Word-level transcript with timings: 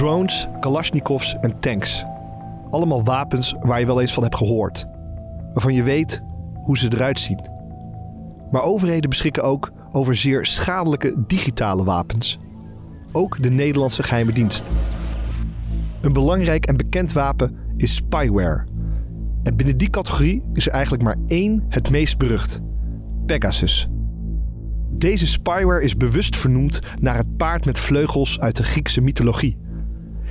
Drones, 0.00 0.48
Kalashnikovs 0.60 1.36
en 1.40 1.60
tanks. 1.60 2.04
Allemaal 2.70 3.04
wapens 3.04 3.54
waar 3.62 3.80
je 3.80 3.86
wel 3.86 4.00
eens 4.00 4.12
van 4.12 4.22
hebt 4.22 4.36
gehoord. 4.36 4.86
Waarvan 5.52 5.74
je 5.74 5.82
weet 5.82 6.22
hoe 6.54 6.78
ze 6.78 6.92
eruit 6.94 7.20
zien. 7.20 7.48
Maar 8.50 8.62
overheden 8.62 9.10
beschikken 9.10 9.42
ook 9.42 9.72
over 9.92 10.16
zeer 10.16 10.46
schadelijke 10.46 11.14
digitale 11.26 11.84
wapens. 11.84 12.38
Ook 13.12 13.42
de 13.42 13.50
Nederlandse 13.50 14.02
geheime 14.02 14.32
dienst. 14.32 14.70
Een 16.00 16.12
belangrijk 16.12 16.66
en 16.66 16.76
bekend 16.76 17.12
wapen 17.12 17.56
is 17.76 17.94
spyware. 17.94 18.64
En 19.42 19.56
binnen 19.56 19.76
die 19.76 19.90
categorie 19.90 20.42
is 20.52 20.66
er 20.66 20.72
eigenlijk 20.72 21.02
maar 21.02 21.16
één 21.26 21.64
het 21.68 21.90
meest 21.90 22.18
berucht: 22.18 22.60
Pegasus. 23.26 23.88
Deze 24.90 25.26
spyware 25.26 25.82
is 25.82 25.96
bewust 25.96 26.36
vernoemd 26.36 26.80
naar 26.98 27.16
het 27.16 27.36
paard 27.36 27.64
met 27.64 27.78
vleugels 27.78 28.40
uit 28.40 28.56
de 28.56 28.62
Griekse 28.62 29.00
mythologie. 29.00 29.68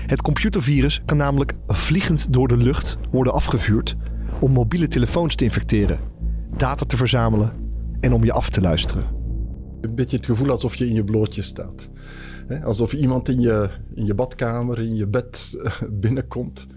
Het 0.09 0.21
computervirus 0.21 1.01
kan 1.05 1.17
namelijk 1.17 1.53
vliegend 1.67 2.33
door 2.33 2.47
de 2.47 2.57
lucht 2.57 2.97
worden 3.11 3.33
afgevuurd 3.33 3.95
om 4.39 4.51
mobiele 4.51 4.87
telefoons 4.87 5.35
te 5.35 5.43
infecteren, 5.43 5.99
data 6.57 6.85
te 6.85 6.97
verzamelen 6.97 7.53
en 7.99 8.13
om 8.13 8.23
je 8.23 8.31
af 8.31 8.49
te 8.49 8.61
luisteren. 8.61 9.03
Een 9.81 9.95
beetje 9.95 10.17
het 10.17 10.25
gevoel 10.25 10.49
alsof 10.49 10.75
je 10.75 10.87
in 10.87 10.93
je 10.93 11.03
blootje 11.03 11.41
staat. 11.41 11.89
Alsof 12.63 12.93
iemand 12.93 13.29
in 13.29 13.41
je, 13.41 13.69
in 13.95 14.05
je 14.05 14.13
badkamer, 14.13 14.79
in 14.79 14.95
je 14.95 15.07
bed 15.07 15.55
eh, 15.63 15.71
binnenkomt. 15.89 16.67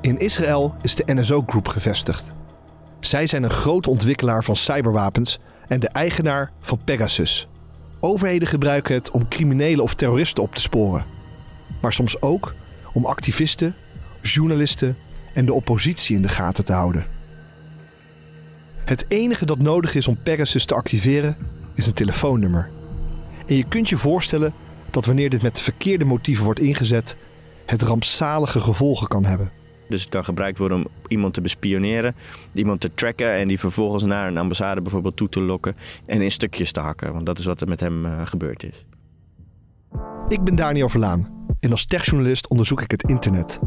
In 0.00 0.18
Israël 0.18 0.74
is 0.82 0.94
de 0.94 1.14
NSO 1.14 1.42
Group 1.46 1.68
gevestigd. 1.68 2.32
Zij 3.00 3.26
zijn 3.26 3.42
een 3.42 3.50
groot 3.50 3.86
ontwikkelaar 3.86 4.44
van 4.44 4.56
cyberwapens 4.56 5.38
en 5.68 5.80
de 5.80 5.88
eigenaar 5.88 6.52
van 6.60 6.80
Pegasus. 6.84 7.48
Overheden 8.00 8.48
gebruiken 8.48 8.94
het 8.94 9.10
om 9.10 9.28
criminelen 9.28 9.84
of 9.84 9.94
terroristen 9.94 10.42
op 10.42 10.54
te 10.54 10.60
sporen. 10.60 11.04
Maar 11.80 11.92
soms 11.92 12.22
ook 12.22 12.54
om 12.92 13.04
activisten, 13.04 13.74
journalisten 14.22 14.96
en 15.34 15.44
de 15.44 15.52
oppositie 15.52 16.16
in 16.16 16.22
de 16.22 16.28
gaten 16.28 16.64
te 16.64 16.72
houden. 16.72 17.06
Het 18.84 19.04
enige 19.08 19.46
dat 19.46 19.58
nodig 19.58 19.94
is 19.94 20.08
om 20.08 20.22
Pegasus 20.22 20.64
te 20.64 20.74
activeren 20.74 21.36
is 21.74 21.86
een 21.86 21.92
telefoonnummer. 21.92 22.70
En 23.46 23.56
je 23.56 23.64
kunt 23.64 23.88
je 23.88 23.98
voorstellen 23.98 24.52
dat 24.90 25.04
wanneer 25.04 25.30
dit 25.30 25.42
met 25.42 25.56
de 25.56 25.62
verkeerde 25.62 26.04
motieven 26.04 26.44
wordt 26.44 26.60
ingezet, 26.60 27.16
het 27.66 27.82
rampzalige 27.82 28.60
gevolgen 28.60 29.08
kan 29.08 29.24
hebben. 29.24 29.57
Dus 29.88 30.00
het 30.00 30.10
kan 30.10 30.24
gebruikt 30.24 30.58
worden 30.58 30.76
om 30.78 30.86
iemand 31.08 31.34
te 31.34 31.40
bespioneren, 31.40 32.14
iemand 32.52 32.80
te 32.80 32.94
tracken 32.94 33.32
en 33.32 33.48
die 33.48 33.58
vervolgens 33.58 34.04
naar 34.04 34.28
een 34.28 34.38
ambassade 34.38 34.80
bijvoorbeeld 34.80 35.16
toe 35.16 35.28
te 35.28 35.40
lokken 35.40 35.76
en 36.06 36.22
in 36.22 36.30
stukjes 36.30 36.72
te 36.72 36.80
hakken. 36.80 37.12
Want 37.12 37.26
dat 37.26 37.38
is 37.38 37.44
wat 37.44 37.60
er 37.60 37.68
met 37.68 37.80
hem 37.80 38.06
uh, 38.06 38.20
gebeurd 38.24 38.62
is. 38.62 38.84
Ik 40.28 40.44
ben 40.44 40.54
Daniel 40.54 40.88
Verlaan 40.88 41.46
en 41.60 41.70
als 41.70 41.86
techjournalist 41.86 42.48
onderzoek 42.48 42.82
ik 42.82 42.90
het 42.90 43.02
internet. 43.02 43.58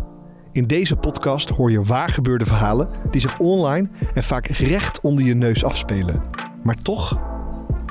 In 0.52 0.67
deze 0.67 0.95
podcast 0.95 1.49
hoor 1.49 1.72
je 1.72 1.83
waar 1.83 2.09
gebeurde 2.09 2.45
verhalen 2.45 2.89
die 3.11 3.22
zich 3.22 3.39
online 3.39 3.89
en 4.14 4.23
vaak 4.23 4.47
recht 4.47 5.02
onder 5.02 5.25
je 5.25 5.33
neus 5.33 5.64
afspelen, 5.64 6.22
maar 6.64 6.75
toch 6.75 7.19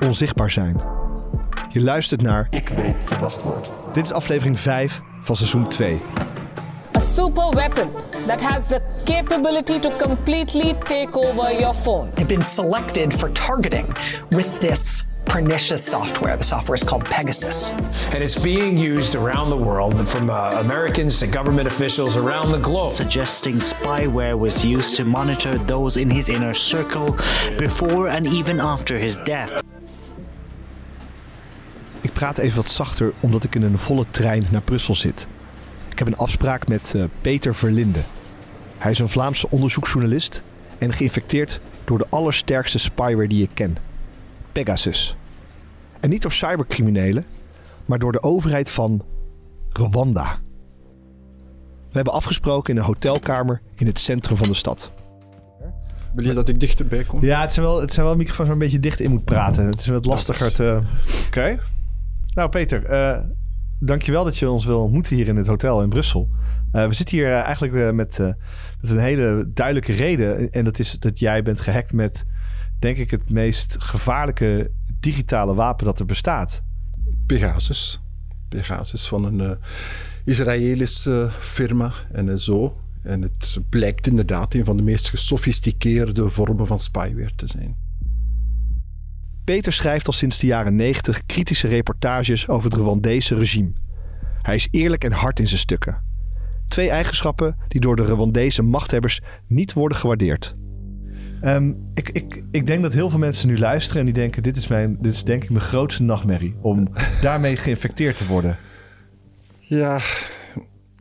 onzichtbaar 0.04 0.50
zijn. 0.50 0.80
Je 1.68 1.80
luistert 1.80 2.22
naar 2.22 2.46
Ik 2.50 2.68
weet 2.68 2.94
je 3.08 3.18
wachtwoord. 3.20 3.70
Dit 3.92 4.04
is 4.04 4.12
aflevering 4.12 4.60
5 4.60 5.00
van 5.20 5.36
seizoen 5.36 5.68
2. 5.68 6.00
A 7.10 7.12
super 7.12 7.50
weapon 7.54 7.92
that 8.28 8.40
has 8.40 8.68
the 8.68 8.80
capability 9.04 9.80
to 9.80 9.90
completely 9.98 10.74
take 10.84 11.16
over 11.16 11.50
your 11.52 11.74
phone. 11.74 12.12
They've 12.12 12.28
been 12.28 12.40
selected 12.40 13.12
for 13.12 13.30
targeting 13.30 13.86
with 14.30 14.60
this 14.60 15.06
pernicious 15.24 15.84
software. 15.84 16.36
The 16.36 16.44
software 16.44 16.76
is 16.76 16.84
called 16.84 17.04
Pegasus. 17.06 17.70
and 18.14 18.22
it's 18.22 18.38
being 18.38 18.78
used 18.78 19.16
around 19.16 19.50
the 19.50 19.56
world 19.56 20.08
from 20.08 20.30
uh, 20.30 20.62
Americans 20.64 21.18
to 21.18 21.26
government 21.26 21.66
officials 21.66 22.16
around 22.16 22.52
the 22.52 22.60
globe. 22.60 22.90
suggesting 22.90 23.56
spyware 23.58 24.38
was 24.38 24.64
used 24.64 24.94
to 24.96 25.04
monitor 25.04 25.58
those 25.66 26.00
in 26.00 26.10
his 26.10 26.28
inner 26.28 26.54
circle 26.54 27.16
before 27.58 28.08
and 28.08 28.26
even 28.26 28.60
after 28.60 28.98
his 28.98 29.18
death. 29.24 29.62
Ik 32.00 32.12
praat 32.12 32.38
even 32.38 32.56
wat 32.56 32.68
zachter 32.70 33.12
omdat 33.20 33.44
ik 33.44 33.54
in 33.54 33.62
een 33.62 33.78
volle 33.78 34.04
trein 34.10 34.44
naar 34.50 34.62
Brussel 34.62 34.94
zit. 34.94 35.26
Ik 36.00 36.06
heb 36.06 36.14
een 36.14 36.24
afspraak 36.24 36.68
met 36.68 36.94
eh, 36.96 37.04
Peter 37.20 37.54
Verlinde. 37.54 37.98
Hij 38.78 38.90
is 38.90 38.98
een 38.98 39.08
Vlaamse 39.08 39.50
onderzoeksjournalist 39.50 40.42
en 40.78 40.92
geïnfecteerd 40.92 41.60
door 41.84 41.98
de 41.98 42.06
allersterkste 42.10 42.78
spyware 42.78 43.28
die 43.28 43.42
ik 43.42 43.50
ken: 43.54 43.76
Pegasus. 44.52 45.16
En 46.00 46.10
niet 46.10 46.22
door 46.22 46.32
cybercriminelen, 46.32 47.24
maar 47.84 47.98
door 47.98 48.12
de 48.12 48.22
overheid 48.22 48.70
van 48.70 49.04
Rwanda. 49.72 50.38
We 51.88 51.96
hebben 51.96 52.12
afgesproken 52.12 52.74
in 52.74 52.80
een 52.80 52.86
hotelkamer 52.86 53.60
in 53.76 53.86
het 53.86 53.98
centrum 53.98 54.36
van 54.36 54.48
de 54.48 54.54
stad. 54.54 54.92
Wil 56.14 56.24
je 56.24 56.32
dat 56.32 56.48
ik 56.48 56.60
dichterbij 56.60 57.04
kom? 57.04 57.24
Ja, 57.24 57.40
het 57.40 57.52
zijn 57.52 57.66
wel, 57.66 57.80
het 57.80 57.92
zijn 57.92 58.06
wel 58.06 58.16
microfoons 58.16 58.48
waar 58.48 58.56
een 58.56 58.62
beetje 58.62 58.80
dicht 58.80 59.00
in 59.00 59.10
moet 59.10 59.24
praten. 59.24 59.66
Het 59.66 59.80
is 59.80 59.86
wat 59.86 60.04
lastiger 60.04 60.54
te... 60.54 60.80
Oké. 61.26 61.60
Nou, 62.34 62.48
Peter, 62.48 62.84
eh 62.84 63.18
dankjewel 63.80 64.24
dat 64.24 64.38
je 64.38 64.50
ons 64.50 64.64
wil 64.64 64.80
ontmoeten 64.80 65.16
hier 65.16 65.28
in 65.28 65.36
het 65.36 65.46
hotel 65.46 65.82
in 65.82 65.88
Brussel. 65.88 66.28
Eh, 66.72 66.86
we 66.86 66.94
zitten 66.94 67.16
hier 67.16 67.26
eh, 67.26 67.40
eigenlijk 67.40 67.74
eh, 67.74 67.90
met, 67.90 68.18
met 68.80 68.90
een 68.90 68.98
hele 68.98 69.50
duidelijke 69.54 69.92
reden. 69.92 70.50
En 70.52 70.64
dat 70.64 70.78
is 70.78 70.96
dat 70.98 71.18
jij 71.18 71.42
bent 71.42 71.60
gehackt 71.60 71.92
met, 71.92 72.24
denk 72.78 72.96
ik, 72.96 73.10
het 73.10 73.30
meest 73.30 73.76
gevaarlijke 73.78 74.70
digitale 75.00 75.54
wapen 75.54 75.84
dat 75.84 75.98
er 75.98 76.06
bestaat. 76.06 76.62
Pegasus. 77.26 78.00
Pegasus 78.48 79.08
van 79.08 79.24
een 79.24 79.58
Israëlische 80.24 81.30
firma, 81.38 81.92
NSO. 82.12 82.76
En 83.02 83.22
het 83.22 83.58
blijkt 83.68 84.06
inderdaad 84.06 84.54
een 84.54 84.64
van 84.64 84.76
de 84.76 84.82
meest 84.82 85.08
gesofisticeerde 85.08 86.30
vormen 86.30 86.66
van 86.66 86.80
spyware 86.80 87.34
te 87.34 87.46
zijn. 87.46 87.89
Peter 89.50 89.72
schrijft 89.72 90.06
al 90.06 90.12
sinds 90.12 90.38
de 90.38 90.46
jaren 90.46 90.74
90 90.74 91.26
kritische 91.26 91.68
reportages 91.68 92.48
over 92.48 92.70
het 92.70 92.78
Rwandese 92.78 93.34
regime. 93.34 93.72
Hij 94.42 94.54
is 94.54 94.68
eerlijk 94.70 95.04
en 95.04 95.12
hard 95.12 95.40
in 95.40 95.48
zijn 95.48 95.60
stukken. 95.60 96.02
Twee 96.66 96.90
eigenschappen 96.90 97.56
die 97.68 97.80
door 97.80 97.96
de 97.96 98.02
Rwandese 98.02 98.62
machthebbers 98.62 99.20
niet 99.46 99.72
worden 99.72 99.98
gewaardeerd. 99.98 100.56
Ehm, 101.40 101.72
ik, 101.94 102.08
ik, 102.08 102.44
ik 102.50 102.66
denk 102.66 102.82
dat 102.82 102.92
heel 102.92 103.10
veel 103.10 103.18
mensen 103.18 103.48
nu 103.48 103.58
luisteren 103.58 103.98
en 104.00 104.04
die 104.04 104.14
denken: 104.14 104.42
dit 104.42 104.56
is, 104.56 104.66
mijn, 104.66 104.96
dit 105.00 105.12
is 105.12 105.24
denk 105.24 105.42
ik 105.42 105.50
mijn 105.50 105.64
grootste 105.64 106.02
nachtmerrie. 106.02 106.54
Om 106.60 106.88
daarmee 107.22 107.56
geïnfecteerd 107.56 108.16
te 108.16 108.26
worden. 108.26 108.56
Ja, 109.60 110.00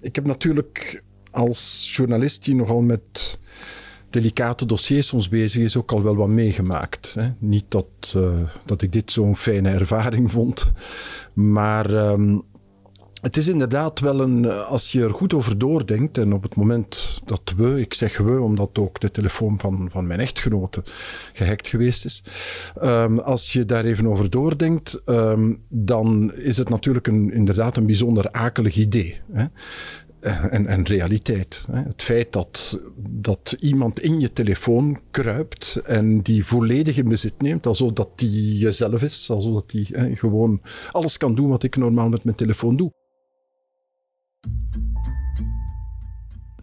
ik 0.02 0.16
heb 0.16 0.26
natuurlijk 0.26 1.04
als 1.32 1.90
journalist 1.96 2.46
die 2.46 2.56
nogal 2.56 2.82
met 2.82 3.40
delicate 4.10 4.66
dossiers 4.66 5.08
soms 5.08 5.30
bezig 5.30 5.64
is, 5.64 5.78
ook 5.78 5.92
al 5.92 6.04
wel 6.04 6.16
wat 6.16 6.28
meegemaakt. 6.28 7.14
Hè. 7.20 7.28
Niet 7.40 7.66
dat, 7.68 8.14
eh, 8.16 8.40
dat 8.66 8.82
ik 8.82 8.94
dit 8.94 9.12
zo'n 9.12 9.36
fijne 9.36 9.70
ervaring 9.70 10.32
vond, 10.38 10.72
maar 11.34 11.94
ehm, 11.94 12.38
het 13.22 13.38
is 13.38 13.48
inderdaad 13.48 14.00
wel 14.00 14.20
een, 14.20 14.46
eh, 14.46 14.68
als 14.68 14.92
je 14.92 15.04
er 15.04 15.14
goed 15.14 15.34
over 15.34 15.58
doordenkt, 15.58 16.18
en 16.18 16.34
op 16.34 16.44
het 16.44 16.56
moment 16.56 17.22
dat 17.26 17.54
we, 17.58 17.80
ik 17.80 17.94
zeg 17.94 18.18
we, 18.18 18.40
omdat 18.42 18.80
ook 18.80 19.00
de 19.00 19.12
telefoon 19.12 19.60
van, 19.60 19.90
van 19.92 20.08
mijn 20.08 20.20
echtgenote 20.20 20.84
gehackt 21.34 21.68
geweest 21.68 22.06
is, 22.06 22.24
ehm, 22.76 23.18
als 23.18 23.54
je 23.54 23.66
daar 23.66 23.86
even 23.86 24.08
over 24.08 24.30
doordenkt, 24.30 25.02
ehm, 25.06 25.54
dan 25.70 26.34
is 26.34 26.58
het 26.58 26.70
natuurlijk 26.70 27.08
een, 27.08 27.32
inderdaad 27.34 27.78
een 27.78 27.86
bijzonder 27.86 28.32
akelig 28.32 28.76
idee. 28.76 29.22
Hè? 29.32 29.46
Eh, 30.20 30.54
En, 30.54 30.84
realiteit. 30.86 31.66
Het 31.72 32.04
feit 32.04 32.34
dat, 32.34 32.80
dat 33.10 33.56
iemand 33.60 34.00
in 34.00 34.20
je 34.20 34.34
telefoon 34.34 35.00
kruipt 35.12 35.82
en 35.84 36.22
die 36.22 36.46
volledig 36.46 36.98
in 36.98 37.08
bezit 37.08 37.42
neemt, 37.42 37.66
alsof 37.66 37.92
dat 37.92 38.10
die 38.16 38.58
jezelf 38.58 39.02
is, 39.02 39.30
alsof 39.30 39.54
dat 39.54 39.70
die 39.70 40.16
gewoon 40.16 40.62
alles 40.92 41.18
kan 41.18 41.36
doen 41.36 41.50
wat 41.50 41.64
ik 41.64 41.76
normaal 41.76 42.10
met 42.10 42.24
mijn 42.24 42.36
telefoon 42.36 42.76
doe. 42.76 42.92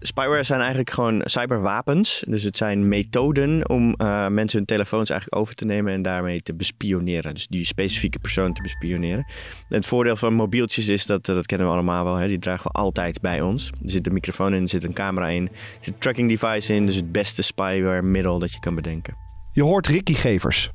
Spyware 0.00 0.42
zijn 0.42 0.58
eigenlijk 0.58 0.90
gewoon 0.90 1.20
cyberwapens. 1.24 2.24
Dus 2.28 2.42
het 2.42 2.56
zijn 2.56 2.88
methoden 2.88 3.68
om 3.68 3.94
eh, 3.94 4.28
mensen 4.28 4.58
hun 4.58 4.66
telefoons 4.66 5.10
eigenlijk 5.10 5.40
over 5.40 5.54
te 5.54 5.64
nemen 5.64 5.92
en 5.92 6.02
daarmee 6.02 6.42
te 6.42 6.54
bespioneren. 6.54 7.34
Dus 7.34 7.46
die 7.46 7.64
specifieke 7.64 8.18
persoon 8.18 8.52
te 8.52 8.62
bespioneren. 8.62 9.24
En 9.68 9.76
het 9.76 9.86
voordeel 9.86 10.16
van 10.16 10.34
mobieltjes 10.34 10.88
is 10.88 11.06
dat, 11.06 11.26
dat 11.26 11.46
kennen 11.46 11.66
we 11.66 11.72
allemaal 11.72 12.04
wel, 12.04 12.14
hè, 12.14 12.28
die 12.28 12.38
dragen 12.38 12.70
we 12.72 12.78
altijd 12.78 13.20
bij 13.20 13.40
ons. 13.40 13.70
Er 13.70 13.90
zit 13.90 14.06
een 14.06 14.12
microfoon 14.12 14.54
in, 14.54 14.62
er 14.62 14.68
zit 14.68 14.84
een 14.84 14.92
camera 14.92 15.28
in, 15.28 15.48
er 15.48 15.58
zit 15.80 15.94
een 15.94 15.98
tracking 15.98 16.28
device 16.28 16.74
in. 16.74 16.86
Dus 16.86 16.96
het 16.96 17.12
beste 17.12 17.42
spyware 17.42 18.02
middel 18.02 18.38
dat 18.38 18.52
je 18.52 18.60
kan 18.60 18.74
bedenken. 18.74 19.16
Je 19.52 19.62
hoort 19.62 19.86
Ricky 19.86 20.14
Gevers. 20.14 20.70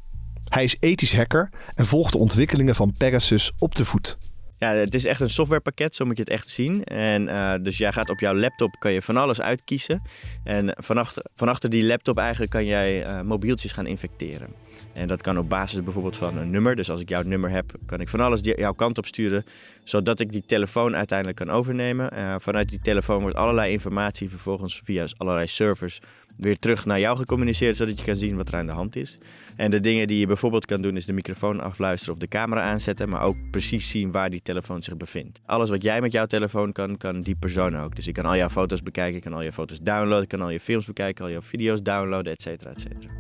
Hij 0.48 0.64
is 0.64 0.78
ethisch 0.80 1.16
hacker 1.16 1.50
en 1.76 1.86
volgt 1.86 2.12
de 2.12 2.18
ontwikkelingen 2.18 2.76
van 2.76 2.94
Pegasus 2.98 3.52
op 3.58 3.76
de 3.76 3.86
voet. 3.86 4.18
Ja, 4.62 4.74
het 4.74 4.94
is 4.94 5.06
echt 5.06 5.20
een 5.20 5.30
softwarepakket, 5.30 5.96
zo 5.96 6.06
moet 6.06 6.18
je 6.18 6.24
het 6.24 6.32
echt 6.32 6.50
zien. 6.50 6.84
En 6.84 7.24
uh, 7.28 7.54
dus 7.62 7.78
jij 7.78 7.92
gaat 7.92 8.10
op 8.10 8.20
jouw 8.20 8.36
laptop 8.36 8.76
kan 8.80 8.92
je 8.92 9.02
van 9.02 9.18
alles 9.18 9.42
uitkiezen. 9.42 10.02
En 10.44 10.76
vanachter, 10.80 11.26
vanachter 11.36 11.70
die 11.70 11.86
laptop 11.86 12.18
eigenlijk 12.18 12.52
kan 12.52 12.66
jij 12.66 13.06
uh, 13.06 13.22
mobieltjes 13.22 13.72
gaan 13.72 13.86
infecteren. 13.86 14.48
En 14.94 15.08
dat 15.08 15.22
kan 15.22 15.38
op 15.38 15.50
basis 15.50 15.84
bijvoorbeeld 15.84 16.18
van 16.18 16.38
een 16.38 16.50
nummer. 16.50 16.76
Dus 16.76 16.90
als 16.90 17.02
ik 17.02 17.10
jouw 17.10 17.24
nummer 17.24 17.50
heb, 17.50 17.72
kan 17.86 18.02
ik 18.02 18.10
van 18.10 18.20
alles 18.20 18.40
jouw 18.42 18.74
kant 18.74 18.98
op 18.98 19.06
sturen. 19.06 19.46
Zodat 19.84 20.20
ik 20.20 20.32
die 20.32 20.44
telefoon 20.46 20.96
uiteindelijk 20.96 21.38
kan 21.38 21.50
overnemen. 21.50 22.14
Uh, 22.14 22.36
vanuit 22.40 22.70
die 22.70 22.82
telefoon 22.82 23.22
wordt 23.22 23.36
allerlei 23.36 23.72
informatie 23.72 24.30
vervolgens 24.30 24.82
via 24.84 25.08
allerlei 25.18 25.48
servers 25.48 26.00
weer 26.38 26.60
terug 26.60 26.86
naar 26.86 27.00
jou 27.00 27.18
gecommuniceerd. 27.18 27.76
Zodat 27.76 28.00
je 28.00 28.06
kan 28.06 28.16
zien 28.16 28.36
wat 28.36 28.48
er 28.48 28.56
aan 28.56 28.66
de 28.66 28.72
hand 28.72 28.96
is. 28.96 29.18
En 29.56 29.72
de 29.72 29.80
dingen 29.80 30.08
die 30.08 30.20
je 30.20 30.28
bijvoorbeeld 30.28 30.66
kan 30.66 30.82
doen 30.82 30.96
is 30.96 31.06
de 31.06 31.14
microfoon 31.14 31.60
afluisteren 31.60 32.14
of 32.14 32.20
de 32.20 32.28
camera 32.28 32.62
aanzetten. 32.62 33.10
Maar 33.10 33.22
ook 33.22 33.36
precies 33.52 33.90
zien 33.90 34.12
waar 34.12 34.30
die 34.30 34.42
telefoon 34.44 34.84
zich 34.84 34.98
bevindt. 34.98 35.42
Alles 35.46 35.70
wat 35.70 35.84
jij 35.84 36.02
met 36.02 36.12
jouw 36.12 36.26
telefoon 36.26 36.72
kan, 36.72 36.98
kan 36.98 37.22
die 37.22 37.36
persoon 37.36 37.78
ook. 37.78 37.96
Dus 37.96 38.08
ik 38.08 38.14
kan 38.14 38.26
al 38.26 38.36
jouw 38.36 38.50
foto's 38.50 38.84
bekijken, 38.84 39.16
ik 39.16 39.24
kan 39.24 39.34
al 39.34 39.42
je 39.42 39.54
foto's 39.54 39.80
downloaden, 39.82 40.24
ik 40.24 40.30
kan 40.30 40.42
al 40.42 40.50
je 40.50 40.60
films 40.60 40.86
bekijken, 40.86 41.26
al 41.26 41.32
je 41.32 41.42
video's 41.42 41.82
downloaden, 41.82 42.34
et 42.34 42.42
cetera, 42.42 42.70
et 42.70 42.80
cetera. 42.80 43.14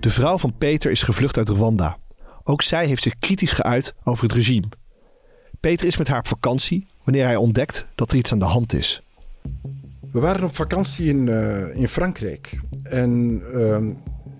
De 0.00 0.10
vrouw 0.10 0.38
van 0.38 0.56
Peter 0.58 0.90
is 0.90 1.02
gevlucht 1.02 1.36
uit 1.36 1.48
Rwanda. 1.48 1.98
Ook 2.44 2.62
zij 2.62 2.86
heeft 2.86 3.02
zich 3.02 3.18
kritisch 3.18 3.52
geuit 3.52 3.94
over 4.04 4.24
het 4.24 4.32
regime. 4.32 4.66
Peter 5.60 5.86
is 5.86 5.96
met 5.96 6.08
haar 6.08 6.18
op 6.18 6.26
vakantie 6.26 6.86
wanneer 7.04 7.24
hij 7.24 7.36
ontdekt 7.36 7.86
dat 7.94 8.10
er 8.10 8.16
iets 8.16 8.32
aan 8.32 8.38
de 8.38 8.44
hand 8.44 8.72
is. 8.72 9.00
We 10.16 10.22
waren 10.22 10.44
op 10.44 10.54
vakantie 10.54 11.08
in, 11.08 11.26
uh, 11.26 11.76
in 11.76 11.88
Frankrijk. 11.88 12.60
En 12.82 13.42
uh, 13.54 13.76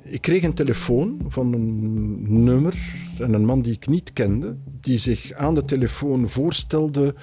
ik 0.02 0.20
kreeg 0.20 0.43
een 0.43 0.55
telefoon 0.55 1.26
van 1.28 1.52
een 1.52 2.44
nummer 2.44 2.75
en 3.19 3.32
een 3.32 3.44
man 3.44 3.62
die 3.62 3.73
ik 3.73 3.87
niet 3.87 4.12
kende, 4.12 4.55
die 4.81 4.99
zich 4.99 5.32
aan 5.32 5.55
de 5.55 5.64
telefoon 5.64 6.28
voorstelde 6.28 7.14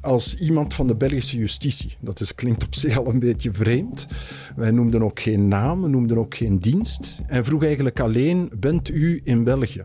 als 0.00 0.38
iemand 0.38 0.74
van 0.74 0.86
de 0.86 0.94
Belgische 0.94 1.36
justitie. 1.36 1.96
Dat 2.00 2.20
is, 2.20 2.34
klinkt 2.34 2.64
op 2.64 2.74
zich 2.74 2.98
al 2.98 3.06
een 3.06 3.18
beetje 3.18 3.52
vreemd. 3.52 4.06
Wij 4.56 4.70
noemden 4.70 5.02
ook 5.02 5.20
geen 5.20 5.48
naam, 5.48 5.90
noemden 5.90 6.18
ook 6.18 6.34
geen 6.34 6.58
dienst. 6.58 7.18
En 7.26 7.44
vroeg 7.44 7.64
eigenlijk 7.64 8.00
alleen, 8.00 8.50
bent 8.60 8.88
u 8.88 9.20
in 9.24 9.44
België? 9.44 9.84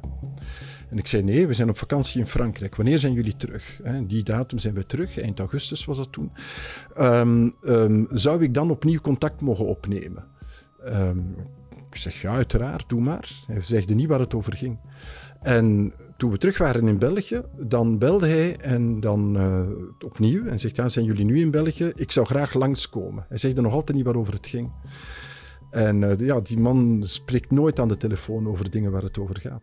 En 0.95 1.01
ik 1.01 1.07
zei, 1.07 1.23
nee, 1.23 1.47
we 1.47 1.53
zijn 1.53 1.69
op 1.69 1.77
vakantie 1.77 2.19
in 2.19 2.27
Frankrijk. 2.27 2.75
Wanneer 2.75 2.99
zijn 2.99 3.13
jullie 3.13 3.37
terug? 3.37 3.81
Die 4.03 4.23
datum 4.23 4.59
zijn 4.59 4.73
we 4.73 4.85
terug, 4.85 5.19
eind 5.19 5.39
augustus 5.39 5.85
was 5.85 5.97
dat 5.97 6.11
toen. 6.11 6.31
Um, 6.99 7.55
um, 7.65 8.07
zou 8.11 8.43
ik 8.43 8.53
dan 8.53 8.71
opnieuw 8.71 8.99
contact 8.99 9.41
mogen 9.41 9.65
opnemen? 9.65 10.23
Um, 10.87 11.35
ik 11.89 11.95
zeg, 11.95 12.21
ja, 12.21 12.33
uiteraard, 12.33 12.89
doe 12.89 13.01
maar. 13.01 13.29
Hij 13.47 13.61
zegde 13.61 13.93
niet 13.93 14.07
waar 14.07 14.19
het 14.19 14.33
over 14.33 14.53
ging. 14.53 14.79
En 15.41 15.93
toen 16.17 16.31
we 16.31 16.37
terug 16.37 16.57
waren 16.57 16.87
in 16.87 16.97
België, 16.97 17.41
dan 17.57 17.97
belde 17.97 18.27
hij 18.27 18.57
en 18.57 18.99
dan 18.99 19.37
uh, 19.37 19.61
opnieuw 20.05 20.45
en 20.45 20.59
zegt, 20.59 20.75
ja, 20.75 20.89
zijn 20.89 21.05
jullie 21.05 21.25
nu 21.25 21.39
in 21.39 21.51
België? 21.51 21.91
Ik 21.95 22.11
zou 22.11 22.25
graag 22.25 22.53
langskomen. 22.53 23.25
Hij 23.29 23.37
zegde 23.37 23.61
nog 23.61 23.73
altijd 23.73 23.97
niet 23.97 24.05
waarover 24.05 24.33
het 24.33 24.47
ging. 24.47 24.71
En 25.69 26.01
uh, 26.01 26.17
ja, 26.17 26.39
die 26.39 26.59
man 26.59 27.03
spreekt 27.05 27.51
nooit 27.51 27.79
aan 27.79 27.87
de 27.87 27.97
telefoon 27.97 28.47
over 28.47 28.69
dingen 28.69 28.91
waar 28.91 29.03
het 29.03 29.19
over 29.19 29.39
gaat. 29.39 29.61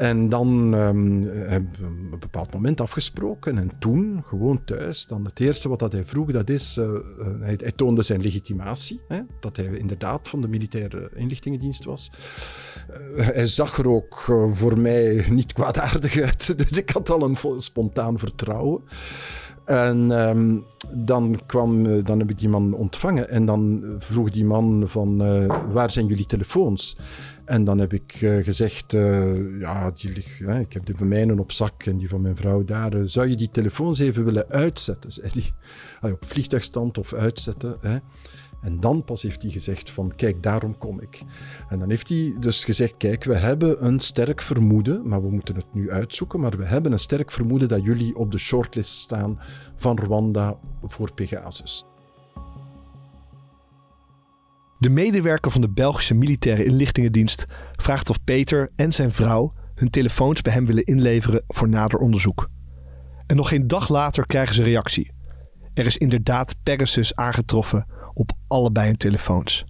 En 0.00 0.28
dan 0.28 0.72
um, 0.74 1.22
hebben 1.22 1.70
we 1.78 1.86
een 1.86 2.18
bepaald 2.20 2.52
moment 2.52 2.80
afgesproken. 2.80 3.58
En 3.58 3.70
toen, 3.78 4.22
gewoon 4.26 4.64
thuis, 4.64 5.06
dan 5.06 5.24
het 5.24 5.40
eerste 5.40 5.68
wat 5.68 5.78
dat 5.78 5.92
hij 5.92 6.04
vroeg, 6.04 6.32
dat 6.32 6.50
is, 6.50 6.76
uh, 6.76 6.90
hij, 7.40 7.58
hij, 7.62 7.72
toonde 7.72 8.02
zijn 8.02 8.20
legitimatie. 8.20 9.00
Hè, 9.08 9.20
dat 9.40 9.56
hij 9.56 9.66
inderdaad 9.66 10.28
van 10.28 10.40
de 10.40 10.48
militaire 10.48 11.10
inlichtingendienst 11.14 11.84
was. 11.84 12.10
Uh, 12.90 13.26
hij 13.26 13.46
zag 13.46 13.78
er 13.78 13.88
ook 13.88 14.20
voor 14.50 14.78
mij 14.78 15.26
niet 15.30 15.52
kwaadaardig 15.52 16.20
uit. 16.20 16.58
Dus 16.58 16.78
ik 16.78 16.90
had 16.90 17.10
al 17.10 17.22
een 17.22 17.60
spontaan 17.60 18.18
vertrouwen. 18.18 18.82
En 19.64 20.10
um, 20.10 20.64
dan, 20.96 21.40
kwam, 21.46 22.02
dan 22.02 22.18
heb 22.18 22.30
ik 22.30 22.38
die 22.38 22.48
man 22.48 22.74
ontvangen. 22.74 23.28
En 23.28 23.46
dan 23.46 23.84
vroeg 23.98 24.30
die 24.30 24.44
man 24.44 24.84
van, 24.86 25.16
waar 25.72 25.90
zijn 25.90 26.06
jullie 26.06 26.26
telefoons? 26.26 26.96
En 27.50 27.64
dan 27.64 27.78
heb 27.78 27.92
ik 27.92 28.20
uh, 28.20 28.44
gezegd, 28.44 28.92
uh, 28.92 29.60
ja, 29.60 29.90
die 29.90 30.12
ligt, 30.12 30.38
hè, 30.38 30.60
ik 30.60 30.72
heb 30.72 30.86
de 30.86 30.94
van 30.94 31.08
mijnen 31.08 31.38
op 31.38 31.52
zak 31.52 31.82
en 31.82 31.96
die 31.96 32.08
van 32.08 32.20
mijn 32.20 32.36
vrouw 32.36 32.64
daar. 32.64 32.94
Uh, 32.94 33.02
zou 33.06 33.28
je 33.28 33.36
die 33.36 33.50
telefoons 33.50 33.98
even 33.98 34.24
willen 34.24 34.48
uitzetten? 34.48 35.12
Zei 35.20 35.30
die, 35.32 35.52
op 36.00 36.24
vliegtuigstand 36.26 36.98
of 36.98 37.12
uitzetten. 37.12 37.76
Hè. 37.80 37.98
En 38.62 38.80
dan 38.80 39.04
pas 39.04 39.22
heeft 39.22 39.42
hij 39.42 39.50
gezegd 39.50 39.90
van, 39.90 40.14
kijk, 40.16 40.42
daarom 40.42 40.78
kom 40.78 41.00
ik. 41.00 41.22
En 41.68 41.78
dan 41.78 41.90
heeft 41.90 42.08
hij 42.08 42.36
dus 42.40 42.64
gezegd, 42.64 42.96
kijk, 42.96 43.24
we 43.24 43.36
hebben 43.36 43.84
een 43.84 44.00
sterk 44.00 44.40
vermoeden, 44.40 45.08
maar 45.08 45.22
we 45.22 45.30
moeten 45.30 45.54
het 45.54 45.74
nu 45.74 45.90
uitzoeken, 45.90 46.40
maar 46.40 46.56
we 46.56 46.64
hebben 46.64 46.92
een 46.92 46.98
sterk 46.98 47.30
vermoeden 47.30 47.68
dat 47.68 47.84
jullie 47.84 48.16
op 48.16 48.32
de 48.32 48.38
shortlist 48.38 48.92
staan 48.92 49.38
van 49.76 49.98
Rwanda 49.98 50.58
voor 50.82 51.14
Pegasus. 51.14 51.89
De 54.80 54.90
medewerker 54.90 55.50
van 55.50 55.60
de 55.60 55.68
Belgische 55.68 56.14
militaire 56.14 56.64
inlichtingendienst 56.64 57.46
vraagt 57.72 58.10
of 58.10 58.24
Peter 58.24 58.70
en 58.76 58.92
zijn 58.92 59.12
vrouw 59.12 59.52
hun 59.74 59.90
telefoons 59.90 60.42
bij 60.42 60.52
hem 60.52 60.66
willen 60.66 60.84
inleveren 60.84 61.44
voor 61.46 61.68
nader 61.68 61.98
onderzoek. 61.98 62.48
En 63.26 63.36
nog 63.36 63.48
geen 63.48 63.66
dag 63.66 63.88
later 63.88 64.26
krijgen 64.26 64.54
ze 64.54 64.62
reactie. 64.62 65.12
Er 65.74 65.86
is 65.86 65.96
inderdaad 65.96 66.56
Pegasus 66.62 67.14
aangetroffen 67.14 67.86
op 68.14 68.32
allebei 68.46 68.86
hun 68.86 68.96
telefoons. 68.96 69.64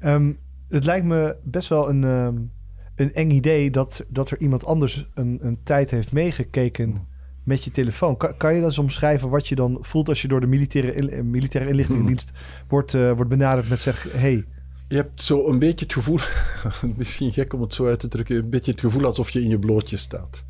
Um, 0.00 0.38
het 0.68 0.84
lijkt 0.84 1.06
me 1.06 1.36
best 1.44 1.68
wel 1.68 1.88
een, 1.88 2.02
um, 2.02 2.52
een 2.94 3.12
eng 3.12 3.30
idee 3.30 3.70
dat, 3.70 4.04
dat 4.08 4.30
er 4.30 4.40
iemand 4.40 4.64
anders 4.64 5.08
een, 5.14 5.38
een 5.42 5.62
tijd 5.62 5.90
heeft 5.90 6.12
meegekeken 6.12 7.08
met 7.44 7.64
je 7.64 7.70
telefoon. 7.70 8.16
Kan, 8.16 8.36
kan 8.36 8.50
je 8.50 8.56
dan 8.56 8.68
eens 8.68 8.78
omschrijven 8.78 9.28
wat 9.28 9.48
je 9.48 9.54
dan 9.54 9.78
voelt 9.80 10.08
als 10.08 10.22
je 10.22 10.28
door 10.28 10.40
de 10.40 10.46
militaire, 10.46 10.94
in, 10.94 11.30
militaire 11.30 11.70
inlichtingendienst 11.70 12.28
hmm. 12.28 12.68
wordt, 12.68 12.92
uh, 12.92 13.12
wordt 13.12 13.30
benaderd 13.30 13.68
met 13.68 13.80
zeg, 13.80 14.06
hey. 14.12 14.44
Je 14.88 14.96
hebt 14.96 15.22
zo 15.22 15.48
een 15.48 15.58
beetje 15.58 15.84
het 15.84 15.94
gevoel, 15.94 16.18
misschien 16.96 17.32
gek 17.32 17.52
om 17.52 17.60
het 17.60 17.74
zo 17.74 17.86
uit 17.86 18.00
te 18.00 18.08
drukken, 18.08 18.36
een 18.36 18.50
beetje 18.50 18.70
het 18.70 18.80
gevoel 18.80 19.04
alsof 19.04 19.30
je 19.30 19.42
in 19.42 19.48
je 19.48 19.58
blootje 19.58 19.96
staat. 19.96 20.44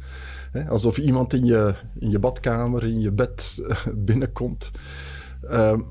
alsof 0.68 0.98
iemand 0.98 1.32
in 1.32 1.44
je, 1.44 1.74
in 1.98 2.10
je 2.10 2.18
badkamer, 2.18 2.84
in 2.84 3.00
je 3.00 3.12
bed 3.12 3.62
binnenkomt. 3.94 4.70
Um, 5.50 5.86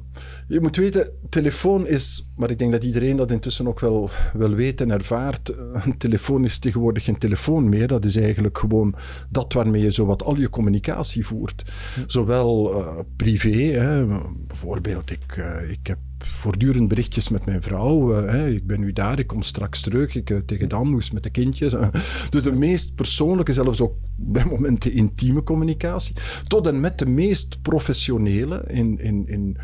je 0.52 0.60
moet 0.62 0.76
weten, 0.76 1.12
telefoon 1.30 1.88
is, 1.88 2.32
maar 2.36 2.50
ik 2.50 2.60
denk 2.60 2.72
dat 2.72 2.84
iedereen 2.84 3.16
dat 3.16 3.32
intussen 3.32 3.68
ook 3.68 3.80
wel, 3.80 4.10
wel 4.34 4.54
weet 4.54 4.82
en 4.82 4.92
ervaart. 4.92 5.54
Een 5.74 5.98
telefoon 5.98 6.44
is 6.44 6.60
tegenwoordig 6.60 7.04
geen 7.04 7.18
telefoon 7.18 7.70
meer. 7.70 7.88
Dat 7.88 8.06
is 8.06 8.16
eigenlijk 8.16 8.58
gewoon 8.58 8.96
dat 9.30 9.54
waarmee 9.54 9.82
je 9.82 9.92
zowat 9.92 10.24
al 10.24 10.38
je 10.38 10.50
communicatie 10.50 11.26
voert. 11.26 11.72
Zowel 12.08 12.80
uh, 12.80 13.00
privé, 13.16 13.50
hè, 13.50 14.06
bijvoorbeeld, 14.48 15.12
ik, 15.12 15.36
uh, 15.38 15.72
ik 15.72 15.88
heb 15.88 15.98
voortdurend 16.18 16.88
berichtjes 16.88 17.30
met 17.30 17.46
mijn 17.46 17.62
vrouw. 17.62 18.24
Uh, 18.24 18.54
ik 18.54 18.68
ben 18.68 18.80
nu 18.80 18.94
daar, 18.94 19.20
ik 19.20 19.28
kom 19.28 19.42
straks 19.42 19.82
terug. 19.82 20.16
Ik, 20.16 20.30
uh, 20.30 20.38
tegen 20.38 20.70
dan, 20.70 20.88
hoe 20.88 21.00
is 21.00 21.12
met 21.12 21.24
de 21.24 21.30
kindjes? 21.30 21.74
Uh, 21.74 21.88
dus 22.30 22.44
de 22.44 22.56
meest 22.56 22.96
persoonlijke, 22.96 23.54
zelfs 23.54 23.82
ook 23.82 23.94
bij 24.16 24.46
momenten 24.46 24.92
intieme 24.92 25.44
communicatie. 25.44 26.16
Tot 26.48 26.68
en 26.68 26.80
met 26.80 26.98
de 27.00 27.06
meest 27.06 27.62
professionele 27.62 28.68
in, 28.68 29.00
in, 29.00 29.28
in 29.28 29.58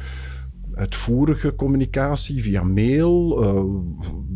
uitvoerige 0.78 1.56
communicatie 1.56 2.42
via 2.42 2.64
mail 2.64 3.32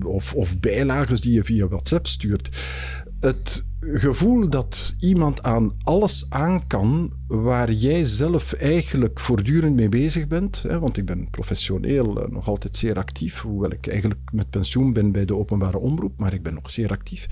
of, 0.05 0.33
of 0.33 0.59
bijlagers 0.59 1.21
die 1.21 1.33
je 1.33 1.43
via 1.43 1.67
WhatsApp 1.67 2.07
stuurt. 2.07 2.49
Het 3.19 3.65
gevoel 3.79 4.49
dat 4.49 4.93
iemand 4.99 5.43
aan 5.43 5.75
alles 5.83 6.25
aan 6.29 6.67
kan 6.67 7.13
waar 7.27 7.71
jij 7.71 8.05
zelf 8.05 8.53
eigenlijk 8.53 9.19
voortdurend 9.19 9.75
mee 9.75 9.89
bezig 9.89 10.27
bent. 10.27 10.63
Hè, 10.67 10.79
want 10.79 10.97
ik 10.97 11.05
ben 11.05 11.29
professioneel 11.29 12.27
nog 12.29 12.47
altijd 12.47 12.77
zeer 12.77 12.97
actief, 12.97 13.41
hoewel 13.41 13.71
ik 13.71 13.87
eigenlijk 13.87 14.19
met 14.31 14.49
pensioen 14.49 14.93
ben 14.93 15.11
bij 15.11 15.25
de 15.25 15.35
openbare 15.35 15.79
omroep, 15.79 16.19
maar 16.19 16.33
ik 16.33 16.43
ben 16.43 16.53
nog 16.53 16.71
zeer 16.71 16.89
actief. 16.89 17.27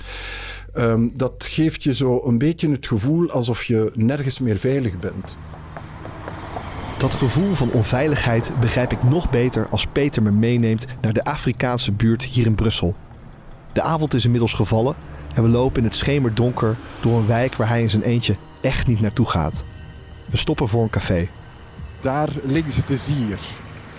Um, 0.78 1.18
dat 1.18 1.46
geeft 1.50 1.84
je 1.84 1.94
zo 1.94 2.22
een 2.26 2.38
beetje 2.38 2.70
het 2.70 2.88
gevoel 2.88 3.30
alsof 3.30 3.64
je 3.64 3.92
nergens 3.96 4.40
meer 4.40 4.58
veilig 4.58 5.00
bent. 5.00 5.38
Dat 7.00 7.14
gevoel 7.14 7.54
van 7.54 7.72
onveiligheid 7.72 8.52
begrijp 8.60 8.92
ik 8.92 9.04
nog 9.04 9.30
beter 9.30 9.68
als 9.70 9.86
Peter 9.86 10.24
me 10.24 10.32
meeneemt 10.32 10.86
naar 11.02 11.14
de 11.14 11.24
Afrikaanse 11.24 11.92
buurt 11.92 12.24
hier 12.24 12.46
in 12.46 12.56
Brussel. 12.56 12.96
De 13.74 13.82
avond 13.82 14.14
is 14.14 14.26
inmiddels 14.26 14.54
gevallen 14.54 14.96
en 15.34 15.44
we 15.44 15.50
lopen 15.50 15.78
in 15.78 15.84
het 15.84 15.96
schemerdonker 15.96 16.76
door 17.00 17.20
een 17.20 17.28
wijk 17.28 17.56
waar 17.56 17.68
hij 17.68 17.82
in 17.82 17.90
zijn 17.90 18.04
eentje 18.04 18.36
echt 18.62 18.88
niet 18.88 19.02
naartoe 19.02 19.26
gaat. 19.26 19.64
We 20.26 20.38
stoppen 20.38 20.68
voor 20.68 20.84
een 20.84 20.90
café. 20.90 21.30
Daar 22.02 22.30
links 22.44 22.76
het 22.76 22.90
is 22.90 23.08
hier. 23.08 23.40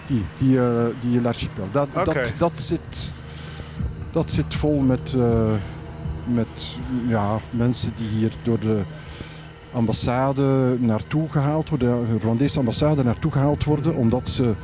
Die, 0.06 0.24
die, 0.38 0.56
uh, 0.56 0.84
die 1.00 1.20
l'archipel. 1.20 1.68
Dat, 1.72 1.88
okay. 1.88 2.04
dat, 2.04 2.34
dat, 2.36 2.60
zit, 2.60 3.14
dat 4.10 4.30
zit 4.30 4.54
vol 4.54 4.80
met, 4.80 5.14
uh, 5.16 5.52
met 6.24 6.78
ja, 7.06 7.38
mensen 7.50 7.92
die 7.96 8.08
hier 8.08 8.32
door 8.42 8.60
de 8.60 8.82
ambassade 9.72 10.76
naartoe 10.78 11.28
gehaald 11.28 11.68
worden, 11.68 12.06
de 12.06 12.18
Rwandese 12.18 12.58
ambassade 12.58 13.04
naartoe 13.04 13.32
gehaald 13.32 13.64
worden, 13.64 13.94
omdat 13.94 14.28
ze 14.28 14.54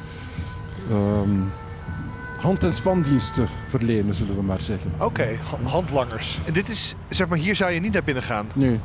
um, 0.90 1.52
hand- 2.36 2.64
en 2.64 2.72
spandiensten 2.72 3.48
verlenen, 3.68 4.14
zullen 4.14 4.36
we 4.36 4.42
maar 4.42 4.60
zeggen. 4.60 4.92
Oké, 4.94 5.04
okay, 5.04 5.38
handlangers. 5.62 6.38
En 6.46 6.52
dit 6.52 6.68
is, 6.68 6.94
zeg 7.08 7.28
maar, 7.28 7.38
hier 7.38 7.56
zou 7.56 7.70
je 7.72 7.80
niet 7.80 7.92
naar 7.92 8.04
binnen 8.04 8.22
gaan? 8.22 8.46
Nee. 8.54 8.80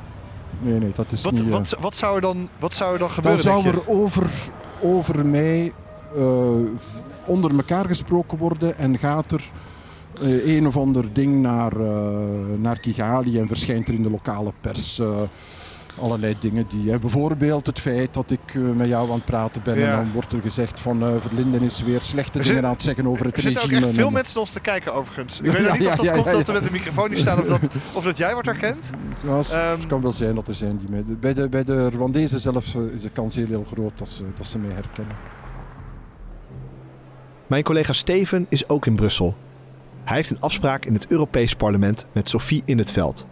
nee, 0.59 0.79
nee, 0.79 0.91
dat 0.95 1.11
is 1.11 1.23
Wat, 1.23 1.33
niet... 1.33 1.43
eh, 1.43 1.49
wat, 1.49 1.77
wat, 1.79 1.95
zou 1.95 2.15
er 2.15 2.21
dan, 2.21 2.49
wat 2.59 2.73
zou 2.73 2.93
er 2.93 2.99
dan 2.99 3.07
dan 3.07 3.15
gebeuren? 3.15 3.41
zou 3.41 3.63
denk 3.63 3.75
je? 3.75 3.81
er 3.81 3.89
over, 3.89 4.29
over 4.81 5.25
mij 5.25 5.73
eh, 6.15 6.51
onder 7.25 7.55
elkaar 7.55 7.85
gesproken 7.85 8.37
worden 8.37 8.77
en 8.77 8.97
gaat 8.97 9.31
er 9.31 9.43
eh, 10.21 10.55
een 10.55 10.67
of 10.67 10.77
ander 10.77 11.13
ding 11.13 11.41
naar, 11.41 11.77
naar 12.59 12.79
Kigali 12.79 13.39
en 13.39 13.47
verschijnt 13.47 13.87
er 13.87 13.93
in 13.93 14.03
de 14.03 14.11
lokale 14.11 14.53
pers 14.61 15.01
allerlei 15.99 16.35
dingen 16.39 16.65
die... 16.67 16.91
hè, 16.91 16.99
bijvoorbeeld 16.99 17.65
het 17.65 17.79
feit 17.79 18.13
dat 18.13 18.31
ik 18.31 18.39
eh, 18.55 18.61
met 18.61 18.87
jou 18.87 19.07
aan 19.09 19.15
het 19.15 19.25
praten 19.25 19.61
ben 19.63 19.79
Ja. 19.79 19.89
en 19.91 19.95
dan 19.95 20.11
wordt 20.13 20.33
er 20.33 20.41
gezegd 20.41 20.81
van 20.81 21.01
eh, 21.03 21.13
Verlinden 21.19 21.61
is 21.61 21.81
weer 21.81 22.01
slechte 22.01 22.37
Er 22.37 22.43
dingen 22.43 22.55
zit- 22.57 22.65
aan 22.65 22.71
het 22.73 22.83
zeggen 22.83 23.07
over 23.07 23.25
het 23.25 23.35
Er 23.35 23.41
zitten 23.41 23.61
ook 23.63 23.69
regime. 23.69 23.87
echt 23.87 23.95
veel 23.95 24.07
en- 24.07 24.13
mensen 24.13 24.33
naar 24.33 24.43
ons 24.43 24.51
te 24.53 24.59
kijken 24.59 24.93
overigens. 24.93 25.39
Ik 25.41 25.51
weet 25.51 25.53
niet 25.57 25.65
ja, 25.65 25.71
of 25.89 25.95
dat 25.95 26.05
ja, 26.05 26.13
komt 26.13 26.25
ja, 26.25 26.31
dat 26.31 26.47
we 26.47 26.53
met 26.53 26.63
de 26.63 26.71
microfoon 26.71 27.09
hier 27.09 27.17
staan 27.17 27.39
of 27.41 27.47
dat, 27.47 27.59
of 27.97 28.03
dat 28.03 28.17
jij 28.17 28.33
wordt 28.33 28.47
herkend. 28.47 28.89
Ja, 29.25 29.37
het 29.37 29.51
Ehm, 29.51 29.87
kan 29.87 30.01
wel 30.01 30.13
zijn 30.13 30.35
dat 30.35 30.47
er 30.47 30.55
zijn 30.55 30.77
die 30.77 30.89
mij... 30.89 31.03
Bij 31.19 31.33
de, 31.33 31.49
bij 31.49 31.63
de 31.63 31.89
Rwandezen 31.89 32.39
zelf 32.39 32.75
eh, 32.75 32.81
is 32.93 33.01
de 33.01 33.09
kans 33.09 33.35
heel, 33.35 33.47
heel 33.47 33.65
groot 33.73 33.97
dat 33.97 34.09
ze, 34.09 34.23
dat 34.35 34.47
ze 34.47 34.57
mij 34.59 34.71
herkennen. 34.73 35.15
Mijn 37.47 37.63
collega 37.63 37.93
Steven 37.93 38.45
is 38.49 38.69
ook 38.69 38.85
in 38.85 38.95
Brussel. 38.95 39.35
Hij 40.03 40.15
heeft 40.15 40.29
een 40.29 40.39
afspraak 40.39 40.85
in 40.85 40.93
het 40.93 41.07
Europees 41.07 41.55
Parlement 41.55 42.05
met 42.11 42.29
Sophie 42.29 42.61
in 42.65 42.77
het 42.77 42.91
veld. 42.91 43.25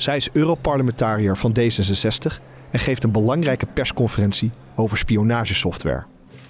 Zij 0.00 0.16
is 0.16 0.28
Europarlementariër 0.32 1.36
van 1.36 1.56
D66 1.58 2.42
en 2.70 2.78
geeft 2.78 3.02
een 3.02 3.12
belangrijke 3.12 3.66
persconferentie 3.66 4.50
over 4.74 4.98
spionagesoftware. 4.98 6.06